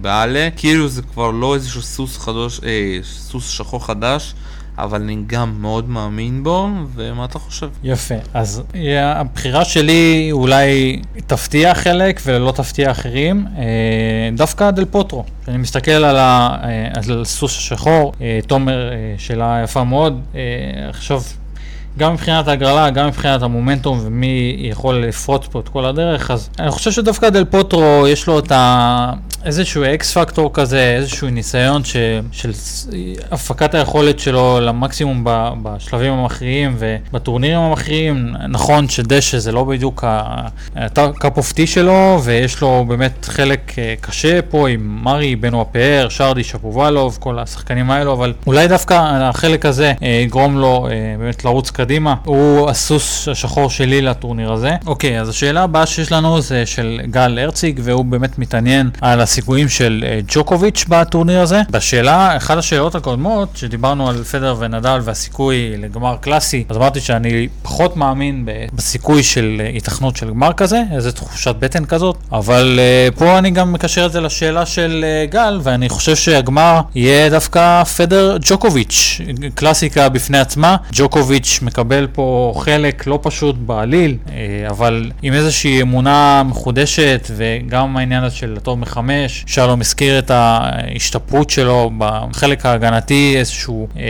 [0.00, 0.48] באלה.
[0.56, 4.34] כאילו זה כבר לא איזשהו סוס חדוש, אה, סוס שחור חדש.
[4.78, 7.68] אבל אני גם מאוד מאמין בו, ומה אתה חושב?
[7.82, 8.62] יפה, אז
[8.94, 13.64] הבחירה שלי אולי תפתיע חלק ולא תפתיע אחרים, אה,
[14.36, 15.24] דווקא דל פוטרו.
[15.42, 16.88] כשאני מסתכל על, ה, אה,
[17.42, 20.20] השחור, אה, תומר שאלה יפה מאוד,
[20.88, 21.22] עכשיו
[21.98, 26.70] גם מבחינת ההגרלה, גם מבחינת המומנטום ומי יכול לפרוץ פה את כל הדרך, אז אני
[26.70, 29.12] חושב שדווקא דל פוטרו יש לו את ה...
[29.44, 31.96] איזשהו X factor כזה, איזשהו ניסיון ש...
[32.32, 32.50] של
[33.30, 35.48] הפקת היכולת שלו למקסימום ב...
[35.62, 38.34] בשלבים המכריעים ובטורנירים המכריעים.
[38.48, 40.04] נכון שדשא זה לא בדיוק
[40.76, 45.60] ה cup of tea שלו, ויש לו באמת חלק אה, קשה פה עם מרי, בנואה
[45.60, 51.14] פאר, שרדי, שפובלוב, כל השחקנים האלו, אבל אולי דווקא החלק הזה אה, יגרום לו אה,
[51.18, 51.81] באמת לרוץ קדימה.
[52.24, 54.70] הוא הסוס השחור שלי לטורניר הזה.
[54.86, 59.68] אוקיי, אז השאלה הבאה שיש לנו זה של גל הרציג, והוא באמת מתעניין על הסיכויים
[59.68, 61.62] של אה, ג'וקוביץ' בטורניר הזה.
[61.70, 67.96] בשאלה, אחת השאלות הקודמות, שדיברנו על פדר ונדל והסיכוי לגמר קלאסי, אז אמרתי שאני פחות
[67.96, 73.38] מאמין בסיכוי של אה, התכנות של גמר כזה, איזה תחושת בטן כזאת, אבל uh, פה
[73.38, 79.20] אני גם מקשר את זה לשאלה של גל, ואני חושב שהגמר יהיה דווקא פדר ג'וקוביץ',
[79.54, 80.76] קלאסיקה בפני עצמה.
[80.92, 84.16] ג'וקוביץ' מקבל פה חלק לא פשוט בעליל,
[84.70, 89.02] אבל עם איזושהי אמונה מחודשת, וגם העניין הזה של הטוב מחמש.
[89.02, 94.02] 5, שלום הזכיר את ההשתפרות שלו בחלק ההגנתי, איזשהו אה,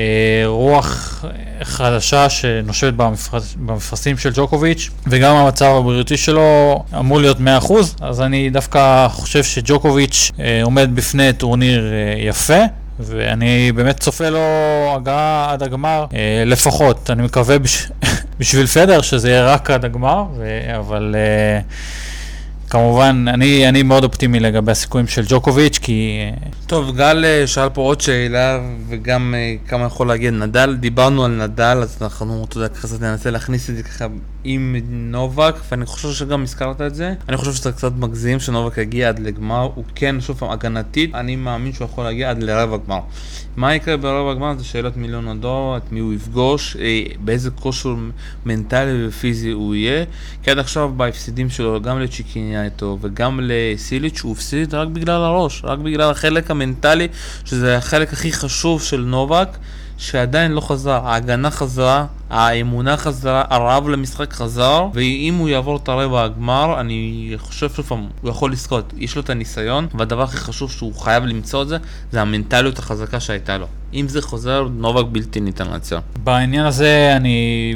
[0.47, 1.25] רוח
[1.63, 8.51] חדשה שנושבת במפרס, במפרסים של ג'וקוביץ', וגם המצב הבריאותי שלו אמור להיות 100%, אז אני
[8.51, 12.63] דווקא חושב שג'וקוביץ' אה, עומד בפני טורניר אה, יפה.
[13.01, 14.39] ואני באמת צופה לו
[14.97, 17.89] הגעה עד הגמר, אה, לפחות, אני מקווה בש...
[18.39, 20.61] בשביל פדר שזה יהיה רק עד הגמר, ו...
[20.79, 21.61] אבל אה,
[22.73, 26.19] כמובן, אני, אני מאוד אופטימי לגבי הסיכויים של ג'וקוביץ', כי...
[26.67, 30.77] טוב, גל אה, שאל פה עוד שאלה, וגם אה, כמה יכול להגיד נדל.
[30.81, 34.07] דיברנו על נדל, אז אנחנו, אתה יודע, ככה ננסה להכניס את זה ככה
[34.45, 37.15] עם נובק, ואני חושב שגם הזכרת את זה.
[37.29, 39.69] אני חושב שזה קצת מגזים שנובק יגיע עד לגמר.
[39.75, 43.01] הוא כן, שוב פעם, הגנתית, אני מאמין שהוא יכול להגיע עד לרבע גמר.
[43.57, 47.95] מה יקרה ברבע גמר זה שאלת מיליון הדולר, את מי הוא יפגוש, אה, באיזה כושר
[48.47, 50.05] מנטלי ופיזי הוא יהיה.
[50.43, 55.63] כי עד עכשיו בהפסידים שלו, גם לצ'יקיניה איתו וגם לסיליץ', הוא הפסיד רק בגלל הראש,
[55.65, 57.09] רק בגלל החלק המנטלי,
[57.45, 59.49] שזה החלק הכי חשוב של נובק.
[60.03, 66.25] שעדיין לא חזר, ההגנה חזרה, האמונה חזרה, הרעב למשחק חזר, ואם הוא יעבור את הרבע
[66.25, 68.93] הגמר, אני חושב שוב פעם, הוא יכול לזכות.
[68.97, 71.77] יש לו את הניסיון, והדבר הכי חשוב שהוא חייב למצוא את זה,
[72.13, 73.67] זה המנטליות החזקה שהייתה לו.
[73.95, 75.99] אם זה חוזר, נובק בלתי ניתן לעצור.
[76.25, 77.75] בעניין הזה אני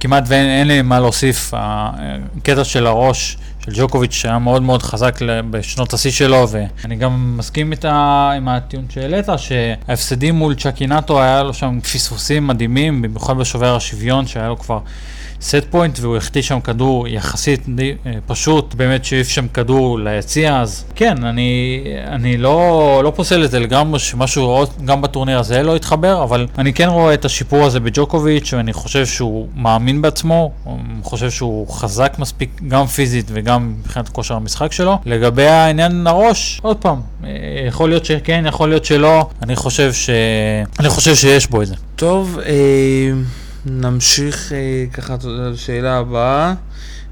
[0.00, 1.50] כמעט ואין אין לי מה להוסיף.
[1.54, 5.18] הקטע של הראש של ג'וקוביץ' היה מאוד מאוד חזק
[5.50, 11.54] בשנות השיא שלו, ואני גם מסכים איתה, עם הטיעון שהעלית, שההפסדים מול צ'קינטו היה לו
[11.54, 14.78] שם פספוסים מדהימים, במיוחד בשובר השוויון, שהיה לו כבר
[15.44, 20.84] סט פוינט והוא החטיא שם כדור יחסית אה, פשוט, באמת שהעיף שם כדור ליציע, אז
[20.94, 26.22] כן, אני, אני לא, לא פוסל את זה לגמרי שמשהו גם בטורניר הזה לא יתחבר,
[26.22, 31.30] אבל אני כן רואה את השיפור הזה בג'וקוביץ' ואני חושב שהוא מאמין בעצמו, אני חושב
[31.30, 34.98] שהוא חזק מספיק גם פיזית וגם מבחינת כושר המשחק שלו.
[35.06, 37.30] לגבי העניין הראש, עוד פעם, אה,
[37.68, 40.10] יכול להיות שכן, יכול להיות שלא, אני חושב, ש...
[40.80, 41.74] אני חושב שיש בו את זה.
[41.96, 43.43] טוב, אה...
[43.66, 46.54] נמשיך אה, ככה לשאלה הבאה.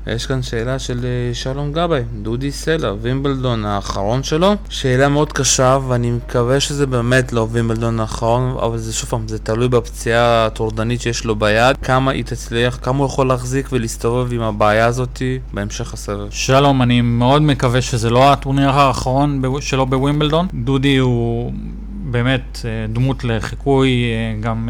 [0.07, 4.55] יש כאן שאלה של אה, שלום גבאי, דודי סלע, וימבלדון האחרון שלו.
[4.69, 9.39] שאלה מאוד קשה ואני מקווה שזה באמת לא וימבלדון האחרון, אבל זה שוב פעם, זה
[9.39, 14.43] תלוי בפציעה הטורדנית שיש לו ביד, כמה היא תצליח, כמה הוא יכול להחזיק ולהסתובב עם
[14.43, 15.23] הבעיה הזאת
[15.53, 16.31] בהמשך הסבב.
[16.31, 20.47] שלום, אני מאוד מקווה שזה לא הטורניר האחרון שלו בווימבלדון.
[20.55, 21.53] דודי הוא
[22.11, 24.05] באמת אה, דמות לחיקוי,
[24.41, 24.69] גם...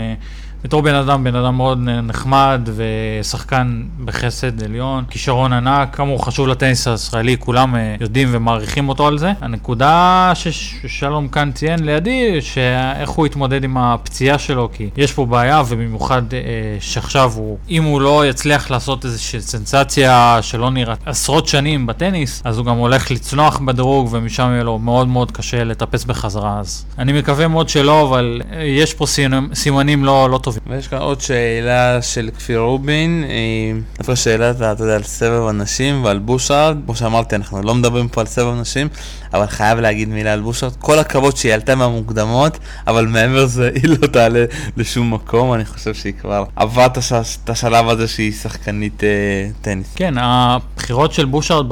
[0.64, 6.48] בתור בן אדם, בן אדם מאוד נחמד ושחקן בחסד עליון, כישרון ענק, כמה הוא חשוב
[6.48, 9.32] לטניס הישראלי, כולם אה, יודעים ומעריכים אותו על זה.
[9.40, 15.62] הנקודה ששלום כאן ציין לידי, שאיך הוא התמודד עם הפציעה שלו, כי יש פה בעיה,
[15.68, 16.40] ובמיוחד אה,
[16.80, 22.58] שעכשיו הוא, אם הוא לא יצליח לעשות איזושהי סנסציה שלא נראית עשרות שנים בטניס, אז
[22.58, 26.60] הוא גם הולך לצנוח בדירוג, ומשם יהיה לו מאוד מאוד קשה לטפס בחזרה.
[26.60, 29.06] אז אני מקווה מאוד שלא, אבל אה, יש פה
[29.54, 30.51] סימנים לא, לא טובים.
[30.54, 30.76] טובים.
[30.76, 36.04] ויש כאן עוד שאלה של כפיר רובין, אה, איפה שאלה, אתה יודע, על סבב אנשים
[36.04, 38.88] ועל בושארד, כמו שאמרתי, אנחנו לא מדברים פה על סבב אנשים,
[39.34, 43.88] אבל חייב להגיד מילה על בושארד, כל הכבוד שהיא עלתה מהמוקדמות, אבל מעבר לזה היא
[43.88, 44.44] לא תעלה
[44.76, 49.08] לשום מקום, אני חושב שהיא כבר עברה את השלב הזה שהיא שחקנית אה,
[49.60, 49.94] טניס.
[49.96, 51.66] כן, הבחירות של בושארד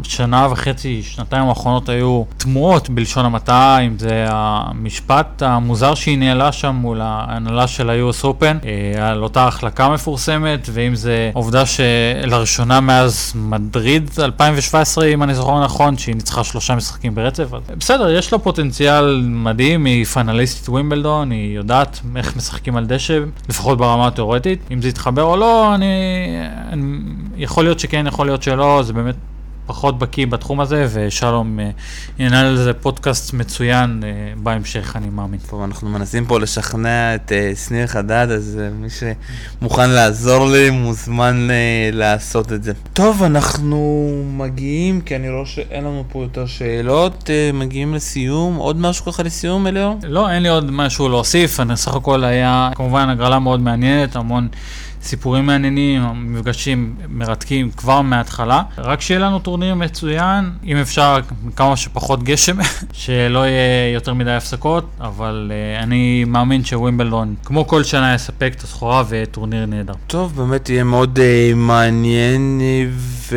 [0.00, 6.74] בשנה וחצי, שנתיים האחרונות היו תמוהות בלשון המעטה, אם זה המשפט המוזר שהיא ניהלה שם
[6.74, 13.32] מול ההנהלה של ה-US Open, אה, על אותה החלקה מפורסמת, ואם זה עובדה שלראשונה מאז
[13.34, 17.44] מדריד 2017, אם אני זוכר נכון, שהיא ניצחה שלושה משחקים ברצף.
[17.78, 23.78] בסדר, יש לה פוטנציאל מדהים, היא פנליסטית ווימבלדון, היא יודעת איך משחקים על דשא, לפחות
[23.78, 24.60] ברמה התיאורטית.
[24.70, 25.86] אם זה יתחבר או לא, אני...
[26.68, 26.98] אני...
[27.36, 29.14] יכול להיות שכן, יכול להיות שלא, זה באמת
[29.66, 31.70] פחות בקיא בתחום הזה, ושלום אה,
[32.18, 35.40] ינהל על זה פודקאסט מצוין אה, בהמשך, אני מאמין.
[35.50, 41.48] טוב, אנחנו מנסים פה לשכנע את אה, שניר חדד, אז מי שמוכן לעזור לי מוזמן
[41.92, 42.72] לעשות את זה.
[42.92, 48.56] טוב, אנחנו מגיעים, כי אני רואה שאין לנו פה יותר שאלות, מגיעים לסיום.
[48.56, 49.98] עוד משהו ככה לסיום, אליאור?
[50.02, 54.48] לא, אין לי עוד משהו להוסיף, אני סך הכל היה כמובן הגרלה מאוד מעניינת, המון...
[55.02, 58.62] סיפורים מעניינים, מפגשים מרתקים כבר מההתחלה.
[58.78, 61.18] רק שיהיה לנו טורניר מצוין, אם אפשר
[61.56, 62.56] כמה שפחות גשם,
[62.92, 68.62] שלא יהיה יותר מדי הפסקות, אבל uh, אני מאמין שווימבלדון, כמו כל שנה, יספק את
[68.62, 69.94] הסחורה וטורניר נהדר.
[70.06, 72.60] טוב, באמת יהיה מאוד uh, מעניין
[73.30, 73.36] ו...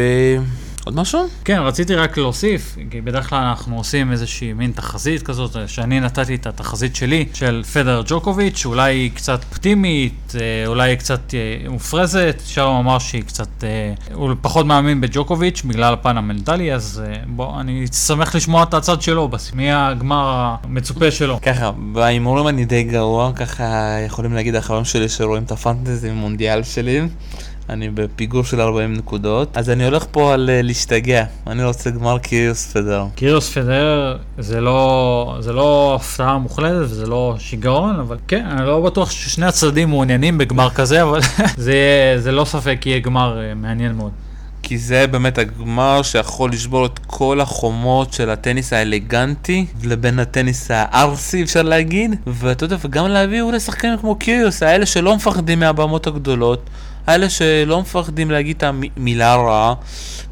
[0.86, 1.28] עוד משהו?
[1.46, 6.36] כן, רציתי רק להוסיף, כי בדרך כלל אנחנו עושים איזושהי מין תחזית כזאת, שאני נתתי
[6.36, 11.70] את התחזית שלי של פדר ג'וקוביץ', שאולי היא קצת אופטימית, אה, אולי היא קצת אה,
[11.70, 17.60] מופרזת, שלום אמר שהיא קצת, אה, הוא פחות מאמין בג'וקוביץ' בגלל הפן המנטלי, אז בוא,
[17.60, 21.40] אני שמח לשמוע את הצד שלו, מי הגמר המצופה שלו.
[21.42, 27.02] ככה, בהימורים אני די גרוע, ככה יכולים להגיד האחרון שלי שרואים את הפנטזי מונדיאל שלי.
[27.70, 32.18] אני בפיגור של 40 נקודות, אז אני הולך פה על uh, להשתגע, אני רוצה גמר
[32.18, 33.06] קיריוס פדר.
[33.16, 38.82] קיריוס פדר זה לא, זה לא הפתעה מוחלטת וזה לא שיגעון, אבל כן, אני לא
[38.82, 41.20] בטוח ששני הצדדים מעוניינים בגמר כזה, אבל
[41.58, 41.76] זה,
[42.18, 44.12] זה לא ספק יהיה גמר uh, מעניין מאוד.
[44.68, 51.44] כי זה באמת הגמר שיכול לשבור את כל החומות של הטניס האלגנטי לבין הטניס הארסי
[51.44, 56.70] אפשר להגיד ואתה יודע וגם להביא אולי שחקנים כמו קיריוס האלה שלא מפחדים מהבמות הגדולות
[57.08, 59.74] האלה שלא מפחדים להגיד את המילה רעה,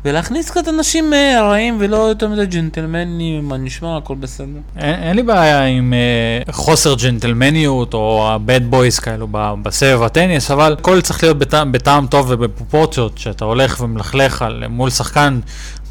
[0.05, 4.59] ולהכניס קצת אנשים אה, רעים ולא יותר מדי ג'נטלמנים, מה נשמע, הכל בסדר.
[4.77, 9.27] אין, אין לי בעיה עם אה, חוסר ג'נטלמניות או הבד בויז כאלו
[9.61, 14.89] בסבב הטניס, אבל הכל צריך להיות בטעם, בטעם טוב ובפרופורציות, שאתה הולך ומלכלך על, מול
[14.89, 15.39] שחקן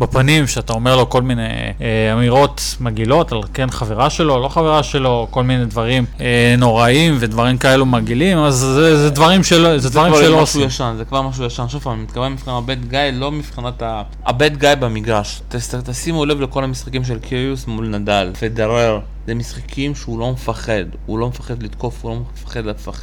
[0.01, 1.49] בפנים, שאתה אומר לו כל מיני
[1.81, 7.17] אה, אמירות מגעילות על כן חברה שלו, לא חברה שלו, כל מיני דברים אה, נוראים
[7.21, 10.71] ודברים כאלו מגעילים, אז זה, זה דברים שלא, זה דברים שלא משהו עושים.
[10.73, 11.69] ישן, זה כבר משהו ישן.
[11.69, 14.03] שוב פעם, אני מתכוון למבחן הבד גיא, לא מבחינת ה...
[14.27, 15.43] הבד גיא במגרש.
[15.85, 19.01] תשימו לב לכל המשחקים של קיריוס מול נדל, פדרר.
[19.27, 20.85] זה משחקים שהוא לא מפחד.
[21.07, 22.63] הוא לא מפחד לתקוף, הוא לא מפחד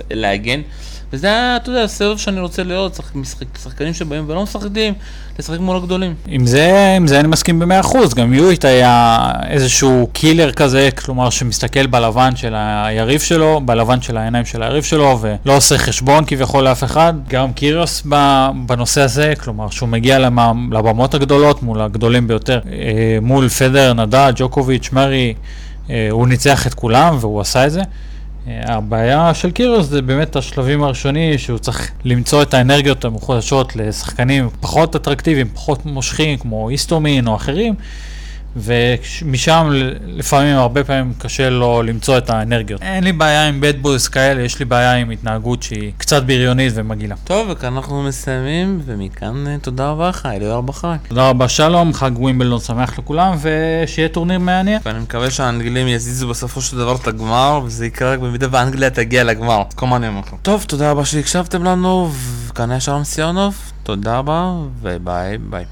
[0.09, 0.61] להגן.
[1.13, 4.93] וזה, ה- אתה יודע, הסבב שאני רוצה לראות, שחק- משחק- שחקנים שבאים ולא מפחדים
[5.39, 6.13] לשחק מול הגדולים.
[6.27, 9.17] עם זה, עם זה אני מסכים במאה אחוז, גם יואיט היה
[9.49, 15.19] איזשהו קילר כזה, כלומר שמסתכל בלבן של היריב שלו, בלבן של העיניים של היריב שלו,
[15.21, 17.13] ולא עושה חשבון כביכול לאף אחד.
[17.29, 18.03] גם קיריוס
[18.65, 20.19] בנושא הזה, כלומר שהוא מגיע
[20.71, 22.77] לבמות הגדולות, מול הגדולים ביותר, אה,
[23.21, 25.33] מול פדר, נדל, ג'וקוביץ', מרי,
[25.89, 27.81] אה, הוא ניצח את כולם והוא עשה את זה.
[28.49, 34.49] אה, הבעיה של קיריוס זה באמת השלבים הראשונים שהוא צריך למצוא את האנרגיות המחודשות לשחקנים
[34.61, 37.75] פחות אטרקטיביים, פחות מושכים כמו איסטומין או אחרים
[38.55, 39.69] ומשם
[40.05, 42.81] לפעמים, הרבה פעמים קשה לו למצוא את האנרגיות.
[42.81, 46.73] אין לי בעיה עם bad boys כאלה, יש לי בעיה עם התנהגות שהיא קצת בריונית
[46.75, 47.15] ומגעילה.
[47.23, 50.87] טוב, וכאן אנחנו מסיימים, ומכאן אה, תודה רבה לך, אליהו בחי.
[51.07, 54.81] תודה רבה שלום, חג ווימבלדון שמח לכולם ושיהיה טורניר מעניין.
[54.85, 59.23] ואני מקווה שהאנגלים יזיזו בסופו של דבר את הגמר, וזה יקרה רק במידה ואנגליה תגיע
[59.23, 59.63] לגמר.
[59.75, 60.37] כל מה אני אומר לכם.
[60.41, 62.11] טוב, תודה רבה שהקשבתם לנו,
[62.47, 65.65] וכאן היה שלום סיונוב, תודה רבה, וביי ביי.